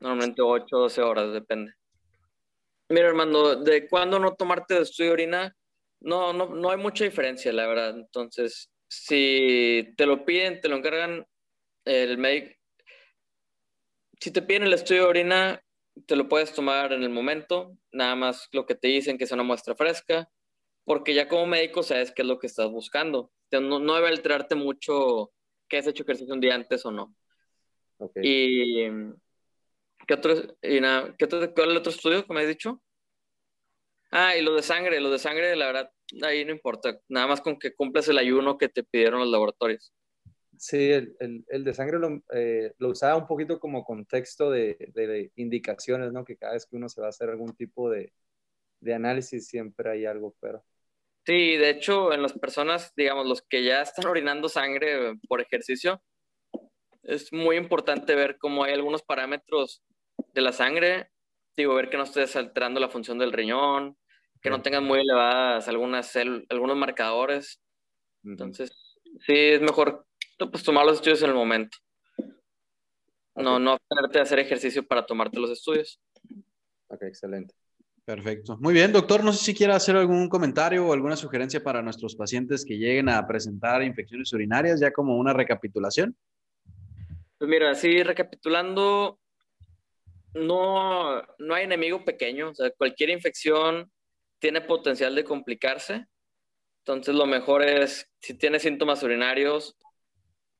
Normalmente 0.00 0.40
8 0.40 0.76
o 0.76 0.80
12 0.82 1.02
horas, 1.02 1.32
depende. 1.32 1.72
Mira, 2.88 3.08
Armando, 3.08 3.56
de 3.56 3.88
cuándo 3.88 4.20
no 4.20 4.34
tomarte 4.34 4.74
de 4.74 4.82
estudio 4.82 5.10
de 5.10 5.14
orina, 5.14 5.56
no, 6.00 6.32
no, 6.32 6.54
no 6.54 6.70
hay 6.70 6.76
mucha 6.76 7.04
diferencia, 7.04 7.52
la 7.52 7.66
verdad. 7.66 7.96
Entonces, 7.96 8.70
si 8.86 9.92
te 9.96 10.06
lo 10.06 10.24
piden, 10.24 10.60
te 10.60 10.68
lo 10.68 10.76
encargan, 10.76 11.26
el 11.84 12.18
médico, 12.18 12.54
si 14.22 14.30
te 14.30 14.40
piden 14.40 14.62
el 14.62 14.72
estudio 14.72 15.02
de 15.02 15.08
orina, 15.08 15.64
te 16.06 16.14
lo 16.14 16.28
puedes 16.28 16.54
tomar 16.54 16.92
en 16.92 17.02
el 17.02 17.10
momento, 17.10 17.76
nada 17.90 18.14
más 18.14 18.48
lo 18.52 18.66
que 18.66 18.76
te 18.76 18.86
dicen 18.86 19.18
que 19.18 19.24
es 19.24 19.32
una 19.32 19.42
muestra 19.42 19.74
fresca, 19.74 20.30
porque 20.84 21.12
ya 21.12 21.26
como 21.26 21.46
médico 21.46 21.82
sabes 21.82 22.12
qué 22.14 22.22
es 22.22 22.28
lo 22.28 22.38
que 22.38 22.46
estás 22.46 22.70
buscando. 22.70 23.32
No, 23.50 23.80
no 23.80 23.94
debe 23.96 24.06
alterarte 24.06 24.54
mucho 24.54 25.32
que 25.68 25.78
has 25.78 25.88
hecho 25.88 26.04
ejercicio 26.04 26.34
un 26.34 26.40
día 26.40 26.54
antes 26.54 26.86
o 26.86 26.92
no. 26.92 27.16
Okay. 27.98 28.22
Y 28.24 28.90
¿Qué 30.06 30.14
otro, 30.14 30.56
y 30.62 30.80
nada, 30.80 31.16
¿qué 31.18 31.24
otro, 31.24 31.52
¿Cuál 31.52 31.70
es 31.70 31.72
el 31.72 31.78
otro 31.78 31.90
estudio 31.90 32.24
que 32.24 32.32
me 32.32 32.42
has 32.42 32.48
dicho? 32.48 32.80
Ah, 34.12 34.36
y 34.36 34.42
lo 34.42 34.54
de 34.54 34.62
sangre, 34.62 35.00
lo 35.00 35.10
de 35.10 35.18
sangre, 35.18 35.56
la 35.56 35.66
verdad, 35.66 35.90
ahí 36.22 36.44
no 36.44 36.52
importa. 36.52 36.96
Nada 37.08 37.26
más 37.26 37.40
con 37.40 37.58
que 37.58 37.74
cumplas 37.74 38.06
el 38.06 38.18
ayuno 38.18 38.56
que 38.56 38.68
te 38.68 38.84
pidieron 38.84 39.18
los 39.18 39.30
laboratorios. 39.30 39.92
Sí, 40.62 40.92
el, 40.92 41.16
el, 41.18 41.44
el 41.48 41.64
de 41.64 41.74
sangre 41.74 41.98
lo, 41.98 42.22
eh, 42.32 42.72
lo, 42.78 42.90
usaba 42.90 43.16
un 43.16 43.26
poquito 43.26 43.58
como 43.58 43.84
contexto 43.84 44.48
de, 44.48 44.76
de, 44.94 45.32
indicaciones, 45.34 46.12
¿no? 46.12 46.24
Que 46.24 46.36
cada 46.36 46.52
vez 46.52 46.66
que 46.66 46.76
uno 46.76 46.88
se 46.88 47.00
va 47.00 47.08
a 47.08 47.10
hacer 47.10 47.30
algún 47.30 47.56
tipo 47.56 47.90
de, 47.90 48.12
de 48.78 48.94
análisis 48.94 49.48
siempre 49.48 49.90
hay 49.90 50.06
algo, 50.06 50.36
pero... 50.38 50.62
Sí, 51.26 51.56
de 51.56 51.68
hecho, 51.68 52.12
en 52.12 52.22
las 52.22 52.34
personas, 52.34 52.92
digamos, 52.94 53.26
los 53.26 53.42
que 53.42 53.64
ya 53.64 53.82
están 53.82 54.06
orinando 54.06 54.48
sangre 54.48 55.16
por 55.28 55.40
ejercicio, 55.40 56.00
es 57.02 57.32
muy 57.32 57.56
importante 57.56 58.14
ver 58.14 58.38
cómo 58.38 58.62
hay 58.62 58.72
algunos 58.72 59.02
parámetros 59.02 59.82
de 60.32 60.42
la 60.42 60.52
sangre, 60.52 61.10
digo, 61.56 61.74
ver 61.74 61.90
que 61.90 61.96
no 61.96 62.04
estés 62.04 62.36
alterando 62.36 62.78
la 62.78 62.88
función 62.88 63.18
del 63.18 63.32
riñón, 63.32 63.96
que 64.40 64.48
no 64.48 64.62
tengan 64.62 64.84
muy 64.84 65.00
elevadas 65.00 65.66
algunas 65.66 66.14
algunos 66.14 66.76
marcadores. 66.76 67.60
Entonces, 68.22 68.70
sí, 69.26 69.34
es 69.34 69.60
mejor 69.60 70.06
pues, 70.50 70.62
tomar 70.62 70.84
los 70.84 70.96
estudios 70.96 71.22
en 71.22 71.30
el 71.30 71.36
momento. 71.36 71.78
No, 73.34 73.58
no 73.58 73.78
tenerte 73.88 74.18
a 74.18 74.22
hacer 74.22 74.38
ejercicio 74.38 74.86
para 74.86 75.06
tomarte 75.06 75.40
los 75.40 75.50
estudios. 75.50 75.98
Ok, 76.88 77.02
excelente. 77.02 77.54
Perfecto. 78.04 78.58
Muy 78.60 78.74
bien, 78.74 78.92
doctor. 78.92 79.22
No 79.22 79.32
sé 79.32 79.44
si 79.44 79.54
quiere 79.54 79.72
hacer 79.72 79.96
algún 79.96 80.28
comentario 80.28 80.86
o 80.86 80.92
alguna 80.92 81.16
sugerencia 81.16 81.62
para 81.62 81.82
nuestros 81.82 82.16
pacientes 82.16 82.64
que 82.64 82.76
lleguen 82.76 83.08
a 83.08 83.26
presentar 83.26 83.82
infecciones 83.82 84.32
urinarias, 84.32 84.80
ya 84.80 84.92
como 84.92 85.16
una 85.16 85.32
recapitulación. 85.32 86.16
Pues 87.38 87.48
mira, 87.48 87.74
sí, 87.74 88.02
recapitulando, 88.02 89.18
no, 90.34 91.22
no 91.38 91.54
hay 91.54 91.64
enemigo 91.64 92.04
pequeño, 92.04 92.50
o 92.50 92.54
sea, 92.54 92.70
cualquier 92.70 93.10
infección 93.10 93.90
tiene 94.38 94.60
potencial 94.60 95.14
de 95.14 95.24
complicarse. 95.24 96.06
Entonces, 96.84 97.14
lo 97.14 97.26
mejor 97.26 97.62
es, 97.62 98.08
si 98.20 98.34
tiene 98.34 98.58
síntomas 98.58 99.02
urinarios, 99.02 99.76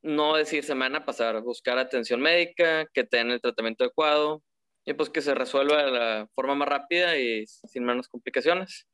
no 0.02 0.36
decir 0.36 0.64
semana 0.64 1.04
pasar, 1.04 1.40
buscar 1.42 1.78
atención 1.78 2.20
médica, 2.20 2.86
que 2.92 3.04
tengan 3.04 3.30
el 3.30 3.40
tratamiento 3.40 3.84
adecuado 3.84 4.42
y 4.84 4.94
pues 4.94 5.10
que 5.10 5.20
se 5.20 5.34
resuelva 5.34 5.84
de 5.84 5.90
la 5.90 6.28
forma 6.34 6.54
más 6.54 6.68
rápida 6.68 7.16
y 7.16 7.46
sin 7.46 7.84
menos 7.84 8.08
complicaciones. 8.08 8.88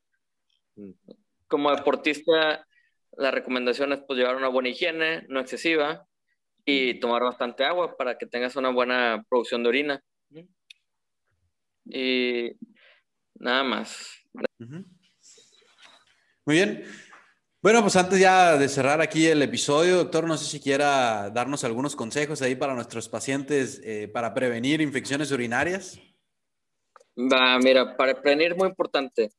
Como 1.46 1.74
deportista, 1.74 2.66
la 3.16 3.30
recomendación 3.30 3.92
es 3.92 4.00
pues 4.06 4.18
llevar 4.18 4.36
una 4.36 4.48
buena 4.48 4.68
higiene, 4.68 5.24
no 5.28 5.40
excesiva, 5.40 6.06
y 6.64 7.00
tomar 7.00 7.22
bastante 7.22 7.64
agua 7.64 7.96
para 7.96 8.18
que 8.18 8.26
tengas 8.26 8.54
una 8.56 8.68
buena 8.68 9.24
producción 9.30 9.62
de 9.62 9.68
orina. 9.70 10.04
Y 11.86 12.52
nada 13.36 13.64
más. 13.64 14.22
Muy 16.44 16.56
bien. 16.56 16.84
Bueno, 17.60 17.82
pues 17.82 17.96
antes 17.96 18.20
ya 18.20 18.56
de 18.56 18.68
cerrar 18.68 19.00
aquí 19.00 19.26
el 19.26 19.42
episodio, 19.42 19.96
doctor, 19.96 20.26
no 20.26 20.36
sé 20.36 20.44
si 20.44 20.60
quiera 20.60 21.30
darnos 21.30 21.64
algunos 21.64 21.96
consejos 21.96 22.40
ahí 22.40 22.54
para 22.54 22.74
nuestros 22.74 23.08
pacientes 23.08 23.80
eh, 23.84 24.08
para 24.08 24.32
prevenir 24.32 24.80
infecciones 24.80 25.32
urinarias. 25.32 26.00
Va, 27.16 27.58
mira, 27.58 27.96
para 27.96 28.20
prevenir 28.20 28.54
muy 28.54 28.68
importante, 28.68 29.32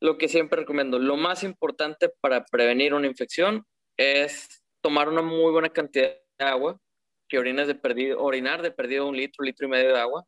lo 0.00 0.18
que 0.18 0.28
siempre 0.28 0.60
recomiendo, 0.60 0.98
lo 0.98 1.16
más 1.16 1.44
importante 1.44 2.08
para 2.20 2.44
prevenir 2.44 2.92
una 2.92 3.06
infección 3.06 3.64
es 3.96 4.64
tomar 4.80 5.08
una 5.08 5.22
muy 5.22 5.52
buena 5.52 5.70
cantidad 5.70 6.10
de 6.38 6.44
agua, 6.44 6.80
que 7.28 7.38
orines 7.38 7.68
de 7.68 7.76
perdido, 7.76 8.20
orinar 8.20 8.62
de 8.62 8.72
perdido 8.72 9.08
un 9.08 9.16
litro, 9.16 9.44
litro 9.44 9.66
y 9.66 9.70
medio 9.70 9.92
de 9.92 10.00
agua, 10.00 10.26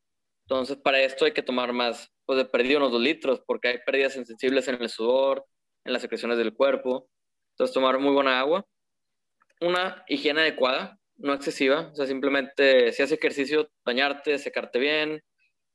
entonces, 0.49 0.77
para 0.77 1.03
esto 1.03 1.25
hay 1.25 1.33
que 1.33 1.43
tomar 1.43 1.73
más, 1.73 2.09
pues 2.25 2.39
de 2.39 2.45
perdido 2.45 2.79
unos 2.79 2.93
dos 2.93 3.01
litros, 3.01 3.43
porque 3.45 3.67
hay 3.67 3.79
pérdidas 3.85 4.15
insensibles 4.17 4.69
en 4.69 4.81
el 4.81 4.89
sudor, 4.89 5.45
en 5.85 5.93
las 5.93 6.03
secreciones 6.03 6.39
del 6.39 6.55
cuerpo. 6.55 7.09
Entonces, 7.57 7.73
tomar 7.73 7.99
muy 7.99 8.13
buena 8.13 8.39
agua. 8.39 8.67
Una 9.63 10.05
higiene 10.09 10.43
adecuada, 10.43 10.99
no 11.17 11.33
excesiva. 11.33 11.89
O 11.93 11.95
sea, 11.95 12.07
simplemente 12.07 12.93
si 12.93 13.03
haces 13.03 13.19
ejercicio, 13.19 13.71
bañarte, 13.83 14.39
secarte 14.39 14.79
bien. 14.79 15.25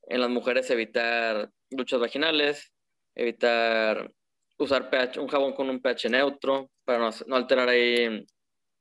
En 0.04 0.22
las 0.22 0.30
mujeres, 0.30 0.70
evitar 0.70 1.50
duchas 1.72 2.00
vaginales, 2.00 2.72
evitar 3.16 4.12
usar 4.60 4.92
pH, 4.92 5.20
un 5.20 5.28
jabón 5.28 5.54
con 5.54 5.72
un 5.72 5.82
pH 5.82 6.10
neutro 6.10 6.70
para 6.86 7.00
no, 7.00 7.10
no 7.26 7.36
alterar 7.36 7.70
ahí 7.70 8.28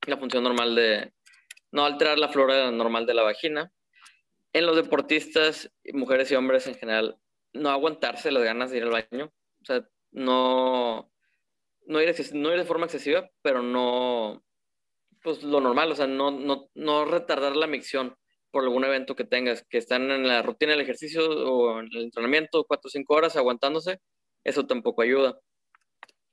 la 0.07 0.19
función 0.19 0.45
normal 0.45 0.75
de, 0.75 1.13
no 1.73 1.87
alterar 1.87 2.19
la 2.19 2.29
flora 2.29 2.71
normal 2.71 3.07
de 3.07 3.15
la 3.15 3.23
vagina. 3.23 3.73
En 4.53 4.67
los 4.67 4.77
deportistas, 4.77 5.73
mujeres 5.95 6.31
y 6.31 6.35
hombres 6.35 6.67
en 6.67 6.75
general, 6.75 7.17
no 7.55 7.71
aguantarse 7.71 8.31
las 8.31 8.43
ganas 8.43 8.71
de 8.71 8.79
ir 8.79 8.83
al 8.83 8.91
baño. 8.91 9.33
O 9.63 9.65
sea, 9.65 9.89
no, 10.13 11.11
no, 11.91 12.01
ir, 12.01 12.15
no 12.35 12.51
de 12.51 12.65
forma 12.65 12.87
excesiva, 12.87 13.29
pero 13.43 13.63
no, 13.63 14.43
pues 15.23 15.43
lo 15.43 15.61
normal, 15.61 15.91
o 15.91 15.97
sea, 15.97 16.07
no, 16.07 16.31
no, 16.31 16.69
no 16.75 17.05
retardar 17.05 17.57
la 17.57 17.67
micción 17.67 18.15
por 18.53 18.63
algún 18.63 18.85
evento 18.85 19.17
que 19.17 19.25
tengas, 19.25 19.65
que 19.69 19.79
están 19.79 20.11
en 20.11 20.27
la 20.27 20.43
rutina 20.43 20.73
del 20.73 20.83
ejercicio 20.83 21.29
o 21.29 21.81
en 21.81 21.89
el 21.93 22.05
entrenamiento, 22.05 22.65
cuatro 22.65 22.89
o 22.89 22.91
cinco 22.91 23.15
horas 23.15 23.37
aguantándose, 23.37 24.01
eso 24.45 24.67
tampoco 24.67 25.03
ayuda. 25.03 25.39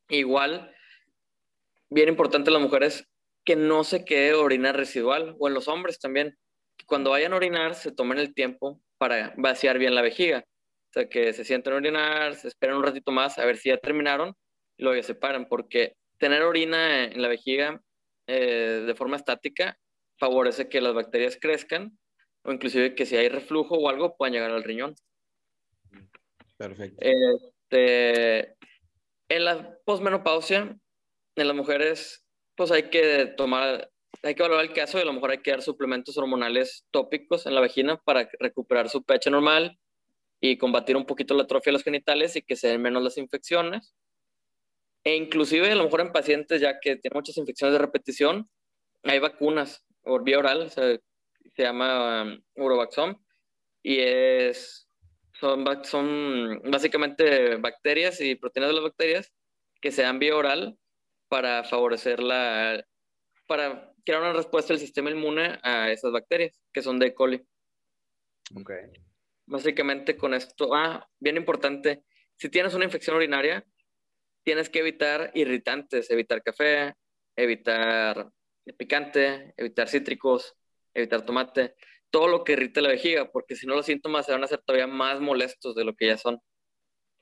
Igual, 0.10 0.74
bien 1.90 2.10
importante 2.10 2.52
las 2.52 2.62
mujeres 2.62 3.08
que 3.44 3.56
no 3.56 3.84
se 3.84 4.06
quede 4.06 4.36
orina 4.36 4.74
residual, 4.74 5.36
o 5.40 5.48
en 5.48 5.56
los 5.56 5.68
hombres 5.68 6.00
también, 6.00 6.38
que 6.78 6.86
cuando 6.86 7.10
vayan 7.10 7.34
a 7.34 7.38
orinar 7.38 7.74
se 7.74 7.92
tomen 7.92 8.20
el 8.20 8.36
tiempo 8.36 8.80
para 9.00 9.34
vaciar 9.38 9.80
bien 9.80 9.96
la 9.96 10.04
vejiga. 10.04 10.46
O 10.90 10.94
sea, 10.94 11.10
que 11.10 11.34
se 11.34 11.44
sienten 11.44 11.74
orinar, 11.74 12.36
se 12.36 12.48
esperan 12.48 12.78
un 12.78 12.84
ratito 12.84 13.12
más 13.12 13.40
a 13.40 13.46
ver 13.46 13.58
si 13.58 13.70
ya 13.70 13.78
terminaron 13.78 14.36
y 14.78 14.84
luego 14.84 14.96
ya 14.96 15.04
se 15.04 15.16
paran, 15.16 15.48
porque 15.48 15.96
tener 16.18 16.44
orina 16.44 17.06
en 17.06 17.22
la 17.22 17.28
vejiga 17.28 17.82
eh, 18.28 18.84
de 18.86 18.96
forma 18.96 19.18
estática 19.18 19.78
favorece 20.20 20.70
que 20.70 20.82
las 20.82 20.94
bacterias 20.94 21.38
crezcan 21.40 21.98
o 22.44 22.52
inclusive 22.52 22.96
que 22.96 23.06
si 23.06 23.16
hay 23.18 23.30
reflujo 23.30 23.76
o 23.76 23.90
algo 23.90 24.16
puedan 24.16 24.34
llegar 24.34 24.52
al 24.52 24.64
riñón. 24.64 24.96
Perfecto. 26.58 26.98
Este, 27.00 28.56
en 29.30 29.46
la 29.46 29.78
posmenopausia, 29.86 30.78
en 31.36 31.48
las 31.48 31.56
mujeres 31.56 32.24
pues 32.56 32.72
hay 32.72 32.90
que 32.90 33.28
tomar, 33.38 33.92
hay 34.24 34.34
que 34.34 34.42
valorar 34.42 34.66
el 34.66 34.74
caso 34.74 34.98
y 34.98 35.02
a 35.02 35.06
lo 35.06 35.14
mejor 35.14 35.32
hay 35.32 35.42
que 35.42 35.52
dar 35.52 35.62
suplementos 35.62 36.18
hormonales 36.18 36.86
tópicos 36.90 37.46
en 37.46 37.54
la 37.54 37.62
vagina 37.62 38.02
para 38.04 38.28
recuperar 38.40 38.90
su 38.90 39.04
pH 39.04 39.30
normal 39.30 39.78
y 40.42 40.58
combatir 40.58 40.98
un 40.98 41.06
poquito 41.06 41.36
la 41.36 41.44
atrofia 41.44 41.72
de 41.72 41.74
los 41.74 41.84
genitales 41.84 42.36
y 42.36 42.42
que 42.42 42.56
se 42.56 42.70
den 42.70 42.82
menos 42.82 43.04
las 43.04 43.18
infecciones. 43.18 43.94
E 45.08 45.16
inclusive 45.16 45.72
a 45.72 45.76
lo 45.76 45.86
mejor 45.86 46.02
en 46.02 46.12
pacientes 46.12 46.60
ya 46.60 46.82
que 46.82 46.98
tienen 46.98 47.16
muchas 47.16 47.38
infecciones 47.38 47.72
de 47.72 47.80
repetición, 47.80 48.50
hay 49.04 49.20
vacunas 49.20 49.86
por 50.02 50.26
vía 50.26 50.38
oral, 50.38 50.70
se 50.70 51.00
llama 51.56 52.24
um, 52.24 52.44
Urovaxom, 52.56 53.16
y 53.82 54.00
es, 54.02 54.90
son, 55.40 55.64
son 55.86 56.62
básicamente 56.66 57.56
bacterias 57.56 58.20
y 58.20 58.36
proteínas 58.36 58.72
de 58.72 58.76
las 58.76 58.84
bacterias 58.84 59.34
que 59.80 59.94
se 59.94 60.02
dan 60.02 60.20
vía 60.20 60.36
oral 60.36 60.78
para 61.30 61.64
favorecer 61.64 62.22
la, 62.22 62.86
para 63.48 63.94
crear 64.04 64.22
una 64.22 64.34
respuesta 64.34 64.74
del 64.74 64.82
sistema 64.82 65.10
inmune 65.10 65.58
a 65.64 65.90
esas 65.90 66.12
bacterias, 66.12 66.60
que 66.74 66.82
son 66.82 67.00
de 67.00 67.08
E. 67.08 67.14
coli. 67.14 67.48
Ok. 68.60 68.72
Básicamente 69.46 70.18
con 70.18 70.34
esto, 70.34 70.76
ah, 70.76 71.08
bien 71.18 71.38
importante, 71.38 72.04
si 72.36 72.50
tienes 72.50 72.74
una 72.74 72.84
infección 72.84 73.16
urinaria, 73.16 73.66
tienes 74.48 74.70
que 74.70 74.80
evitar 74.80 75.30
irritantes, 75.34 76.10
evitar 76.10 76.42
café, 76.42 76.94
evitar 77.36 78.30
picante, 78.78 79.54
evitar 79.58 79.90
cítricos, 79.90 80.56
evitar 80.94 81.26
tomate, 81.26 81.76
todo 82.10 82.30
lo 82.30 82.46
que 82.46 82.54
irrite 82.54 82.80
la 82.80 82.88
vejiga, 82.88 83.30
porque 83.30 83.58
si 83.58 83.68
no 83.68 83.76
los 83.76 83.86
síntomas 83.86 84.26
se 84.26 84.32
van 84.32 84.44
a 84.44 84.46
hacer 84.46 84.62
todavía 84.66 84.88
más 84.88 85.20
molestos 85.20 85.76
de 85.76 85.84
lo 85.84 85.94
que 85.98 86.08
ya 86.08 86.18
son. 86.18 86.40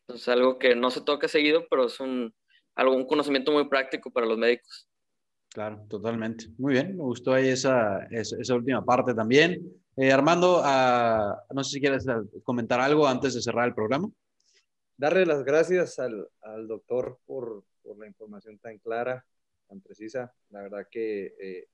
Entonces, 0.03 0.27
algo 0.27 0.59
que 0.59 0.75
no 0.75 0.91
se 0.91 1.01
toca 1.01 1.27
seguido, 1.27 1.65
pero 1.67 1.87
es 1.87 1.99
un, 1.99 2.31
algún 2.75 3.07
conocimiento 3.07 3.51
muy 3.51 3.67
práctico 3.69 4.11
para 4.11 4.27
los 4.27 4.37
médicos. 4.37 4.87
Claro, 5.49 5.83
totalmente. 5.89 6.45
Muy 6.59 6.73
bien, 6.73 6.95
me 6.95 7.01
gustó 7.05 7.33
ahí 7.33 7.47
esa, 7.47 8.05
esa, 8.11 8.53
última 8.53 8.85
parte 8.85 9.15
también. 9.15 9.67
Eh, 9.97 10.11
Armando, 10.11 10.59
uh, 10.59 11.55
no 11.55 11.63
sé 11.63 11.71
si 11.71 11.79
quieres 11.79 12.05
comentar 12.43 12.79
algo 12.79 13.07
antes 13.07 13.33
de 13.33 13.41
cerrar 13.41 13.67
el 13.67 13.73
programa. 13.73 14.11
Darle 14.97 15.25
las 15.25 15.43
gracias 15.43 15.99
al, 15.99 16.27
al 16.41 16.67
doctor 16.67 17.19
por, 17.25 17.63
por, 17.81 17.97
la 17.97 18.07
información 18.07 18.57
tan 18.59 18.77
clara, 18.79 19.25
tan 19.67 19.81
precisa. 19.81 20.33
La 20.49 20.61
verdad 20.61 20.87
que, 20.89 21.35
eh, 21.39 21.67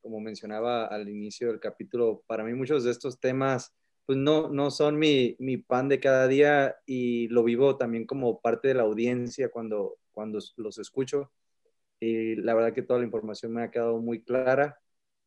como 0.00 0.20
mencionaba 0.20 0.86
al 0.86 1.08
inicio 1.08 1.48
del 1.48 1.60
capítulo, 1.60 2.22
para 2.26 2.44
mí 2.44 2.52
muchos 2.54 2.84
de 2.84 2.90
estos 2.90 3.18
temas 3.18 3.74
pues 4.08 4.16
no, 4.16 4.48
no 4.48 4.70
son 4.70 4.98
mi, 4.98 5.36
mi 5.38 5.58
pan 5.58 5.90
de 5.90 6.00
cada 6.00 6.26
día 6.28 6.76
y 6.86 7.28
lo 7.28 7.44
vivo 7.44 7.76
también 7.76 8.06
como 8.06 8.40
parte 8.40 8.68
de 8.68 8.74
la 8.74 8.84
audiencia 8.84 9.50
cuando, 9.50 9.98
cuando 10.12 10.38
los 10.56 10.78
escucho. 10.78 11.30
Y 12.00 12.36
la 12.36 12.54
verdad 12.54 12.72
que 12.72 12.80
toda 12.80 13.00
la 13.00 13.04
información 13.04 13.52
me 13.52 13.62
ha 13.62 13.70
quedado 13.70 13.98
muy 14.00 14.22
clara. 14.22 14.78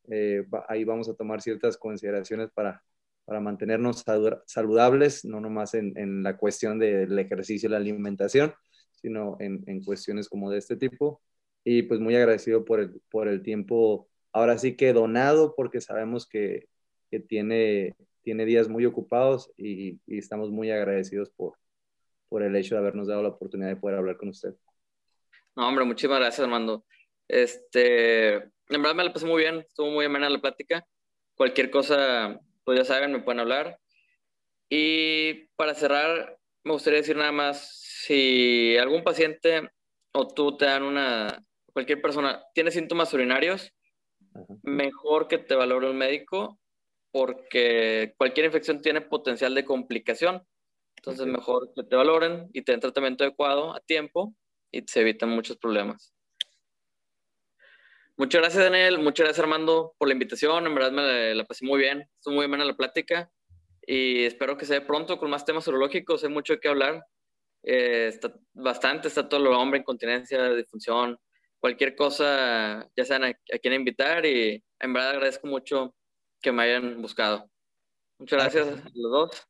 Eh, 0.08 0.44
ahí 0.68 0.82
vamos 0.82 1.08
a 1.08 1.14
tomar 1.14 1.40
ciertas 1.40 1.76
consideraciones 1.76 2.50
para, 2.50 2.82
para 3.24 3.40
mantenernos 3.40 4.04
saludables, 4.46 5.24
no 5.24 5.40
nomás 5.40 5.74
en, 5.74 5.96
en 5.96 6.22
la 6.22 6.36
cuestión 6.36 6.78
del 6.78 7.18
ejercicio 7.18 7.68
y 7.68 7.70
la 7.70 7.76
alimentación, 7.78 8.52
sino 8.92 9.36
en, 9.40 9.62
en, 9.66 9.82
cuestiones 9.82 10.28
como 10.28 10.50
de 10.50 10.58
este 10.58 10.76
tipo. 10.76 11.22
Y 11.64 11.82
pues 11.82 12.00
muy 12.00 12.16
agradecido 12.16 12.64
por 12.64 12.80
el, 12.80 13.00
por 13.10 13.28
el 13.28 13.42
tiempo, 13.42 14.08
ahora 14.32 14.58
sí 14.58 14.76
que 14.76 14.92
donado, 14.92 15.54
porque 15.56 15.80
sabemos 15.80 16.28
que, 16.28 16.68
que 17.10 17.20
tiene, 17.20 17.94
tiene 18.22 18.44
días 18.44 18.68
muy 18.68 18.84
ocupados 18.86 19.52
y, 19.56 20.00
y, 20.06 20.18
estamos 20.18 20.50
muy 20.50 20.70
agradecidos 20.70 21.30
por, 21.30 21.54
por 22.28 22.42
el 22.42 22.56
hecho 22.56 22.74
de 22.74 22.80
habernos 22.80 23.06
dado 23.06 23.22
la 23.22 23.28
oportunidad 23.28 23.68
de 23.68 23.76
poder 23.76 23.98
hablar 23.98 24.16
con 24.16 24.30
usted. 24.30 24.54
No, 25.54 25.68
hombre, 25.68 25.84
muchísimas 25.84 26.18
gracias, 26.18 26.44
Armando. 26.44 26.84
Este, 27.28 28.34
en 28.34 28.82
verdad 28.82 28.94
me 28.94 29.04
la 29.04 29.12
pasé 29.12 29.26
muy 29.26 29.42
bien, 29.42 29.60
estuvo 29.60 29.90
muy 29.90 30.04
amena 30.04 30.30
la 30.30 30.40
plática. 30.40 30.86
Cualquier 31.34 31.70
cosa, 31.70 32.40
pues 32.64 32.78
ya 32.78 32.84
saben, 32.84 33.12
me 33.12 33.20
pueden 33.20 33.40
hablar. 33.40 33.78
Y 34.68 35.48
para 35.56 35.74
cerrar, 35.74 36.38
me 36.64 36.72
gustaría 36.72 37.00
decir 37.00 37.16
nada 37.16 37.32
más, 37.32 37.78
si 38.04 38.76
algún 38.78 39.04
paciente 39.04 39.70
o 40.12 40.28
tú 40.28 40.56
te 40.56 40.66
dan 40.66 40.82
una, 40.82 41.44
cualquier 41.72 42.00
persona 42.00 42.42
tiene 42.54 42.70
síntomas 42.70 43.12
urinarios, 43.12 43.72
mejor 44.62 45.28
que 45.28 45.38
te 45.38 45.54
valore 45.54 45.90
un 45.90 45.98
médico 45.98 46.58
porque 47.10 48.14
cualquier 48.16 48.46
infección 48.46 48.80
tiene 48.80 49.02
potencial 49.02 49.54
de 49.54 49.64
complicación. 49.64 50.46
Entonces, 50.96 51.26
mejor 51.26 51.72
que 51.74 51.82
te 51.82 51.96
valoren 51.96 52.48
y 52.52 52.62
te 52.62 52.72
den 52.72 52.80
tratamiento 52.80 53.24
adecuado 53.24 53.74
a 53.74 53.80
tiempo 53.80 54.34
y 54.70 54.82
se 54.86 55.00
evitan 55.00 55.28
muchos 55.28 55.58
problemas. 55.58 56.14
Muchas 58.16 58.40
gracias, 58.40 58.64
Daniel. 58.64 58.98
Muchas 58.98 59.24
gracias, 59.24 59.42
Armando, 59.42 59.94
por 59.98 60.08
la 60.08 60.14
invitación. 60.14 60.66
En 60.66 60.74
verdad 60.74 60.92
me 60.92 61.34
la, 61.34 61.44
pasé 61.44 61.64
muy 61.64 61.78
bien. 61.80 62.08
Estuvo 62.16 62.34
muy 62.34 62.46
buena 62.46 62.64
la 62.64 62.76
plática 62.76 63.30
y 63.86 64.24
espero 64.24 64.56
que 64.56 64.66
se 64.66 64.74
dé 64.74 64.80
pronto 64.80 65.18
con 65.18 65.30
más 65.30 65.44
temas 65.44 65.66
urológicos. 65.66 66.22
Hay 66.22 66.30
mucho 66.30 66.58
que 66.60 66.68
hablar. 66.68 67.04
Eh, 67.62 68.08
está 68.08 68.34
bastante, 68.52 69.08
está 69.08 69.28
todo 69.28 69.40
lo 69.40 69.58
hombre, 69.58 69.80
incontinencia, 69.80 70.52
disfunción, 70.52 71.18
cualquier 71.60 71.94
cosa, 71.94 72.90
ya 72.96 73.04
saben 73.04 73.24
a, 73.24 73.28
a 73.54 73.58
quién 73.58 73.74
invitar 73.74 74.26
y 74.26 74.64
en 74.80 74.92
verdad 74.92 75.10
agradezco 75.10 75.46
mucho 75.46 75.94
que 76.40 76.50
me 76.50 76.64
hayan 76.64 77.00
buscado. 77.00 77.48
Muchas 78.18 78.40
gracias 78.40 78.68
a 78.68 78.90
los 78.94 79.12
dos 79.12 79.48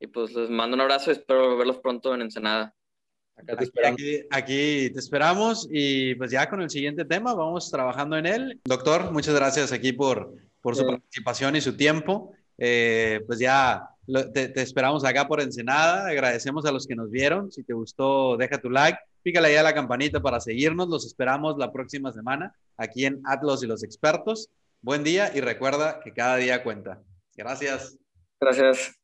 y 0.00 0.06
pues 0.06 0.32
les 0.34 0.50
mando 0.50 0.76
un 0.76 0.80
abrazo 0.80 1.10
y 1.10 1.14
espero 1.14 1.56
verlos 1.56 1.78
pronto 1.78 2.14
en 2.14 2.22
Ensenada. 2.22 2.74
Acá 3.38 3.56
te 3.56 3.64
esperamos. 3.64 4.00
Aquí, 4.00 4.20
aquí, 4.30 4.90
te 4.90 4.98
esperamos 4.98 5.68
y 5.70 6.14
pues 6.16 6.30
ya 6.30 6.48
con 6.50 6.60
el 6.60 6.70
siguiente 6.70 7.04
tema 7.04 7.34
vamos 7.34 7.70
trabajando 7.70 8.16
en 8.16 8.26
él. 8.26 8.60
Doctor, 8.64 9.12
muchas 9.12 9.34
gracias 9.34 9.72
aquí 9.72 9.92
por, 9.92 10.34
por 10.60 10.76
su 10.76 10.86
participación 10.86 11.56
y 11.56 11.60
su 11.60 11.76
tiempo. 11.76 12.32
Eh, 12.58 13.20
pues 13.26 13.38
ya 13.38 13.88
te, 14.34 14.48
te, 14.48 14.62
esperamos 14.62 15.04
acá 15.04 15.28
por 15.28 15.40
Ensenada. 15.40 16.08
Agradecemos 16.08 16.66
a 16.66 16.72
los 16.72 16.86
que 16.86 16.96
nos 16.96 17.10
vieron. 17.10 17.52
Si 17.52 17.62
te 17.62 17.74
gustó, 17.74 18.36
deja 18.36 18.58
tu 18.58 18.70
like. 18.70 18.98
Pícale 19.22 19.48
ahí 19.48 19.56
a 19.56 19.62
la 19.62 19.74
campanita 19.74 20.20
para 20.20 20.40
seguirnos. 20.40 20.88
Los 20.88 21.06
esperamos 21.06 21.56
la 21.58 21.72
próxima 21.72 22.12
semana 22.12 22.54
aquí 22.76 23.04
en 23.04 23.20
Atlas 23.24 23.62
y 23.62 23.66
los 23.66 23.84
expertos. 23.84 24.50
Buen 24.80 25.04
día 25.04 25.30
y 25.34 25.40
recuerda 25.40 26.00
que 26.00 26.12
cada 26.12 26.36
día 26.36 26.62
cuenta. 26.62 27.00
Gracias. 27.36 27.96
Gracias. 28.40 28.98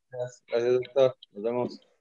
Gracias, 0.47 0.73
doctor. 0.73 1.15
Nos 1.33 1.43
vemos. 1.43 1.94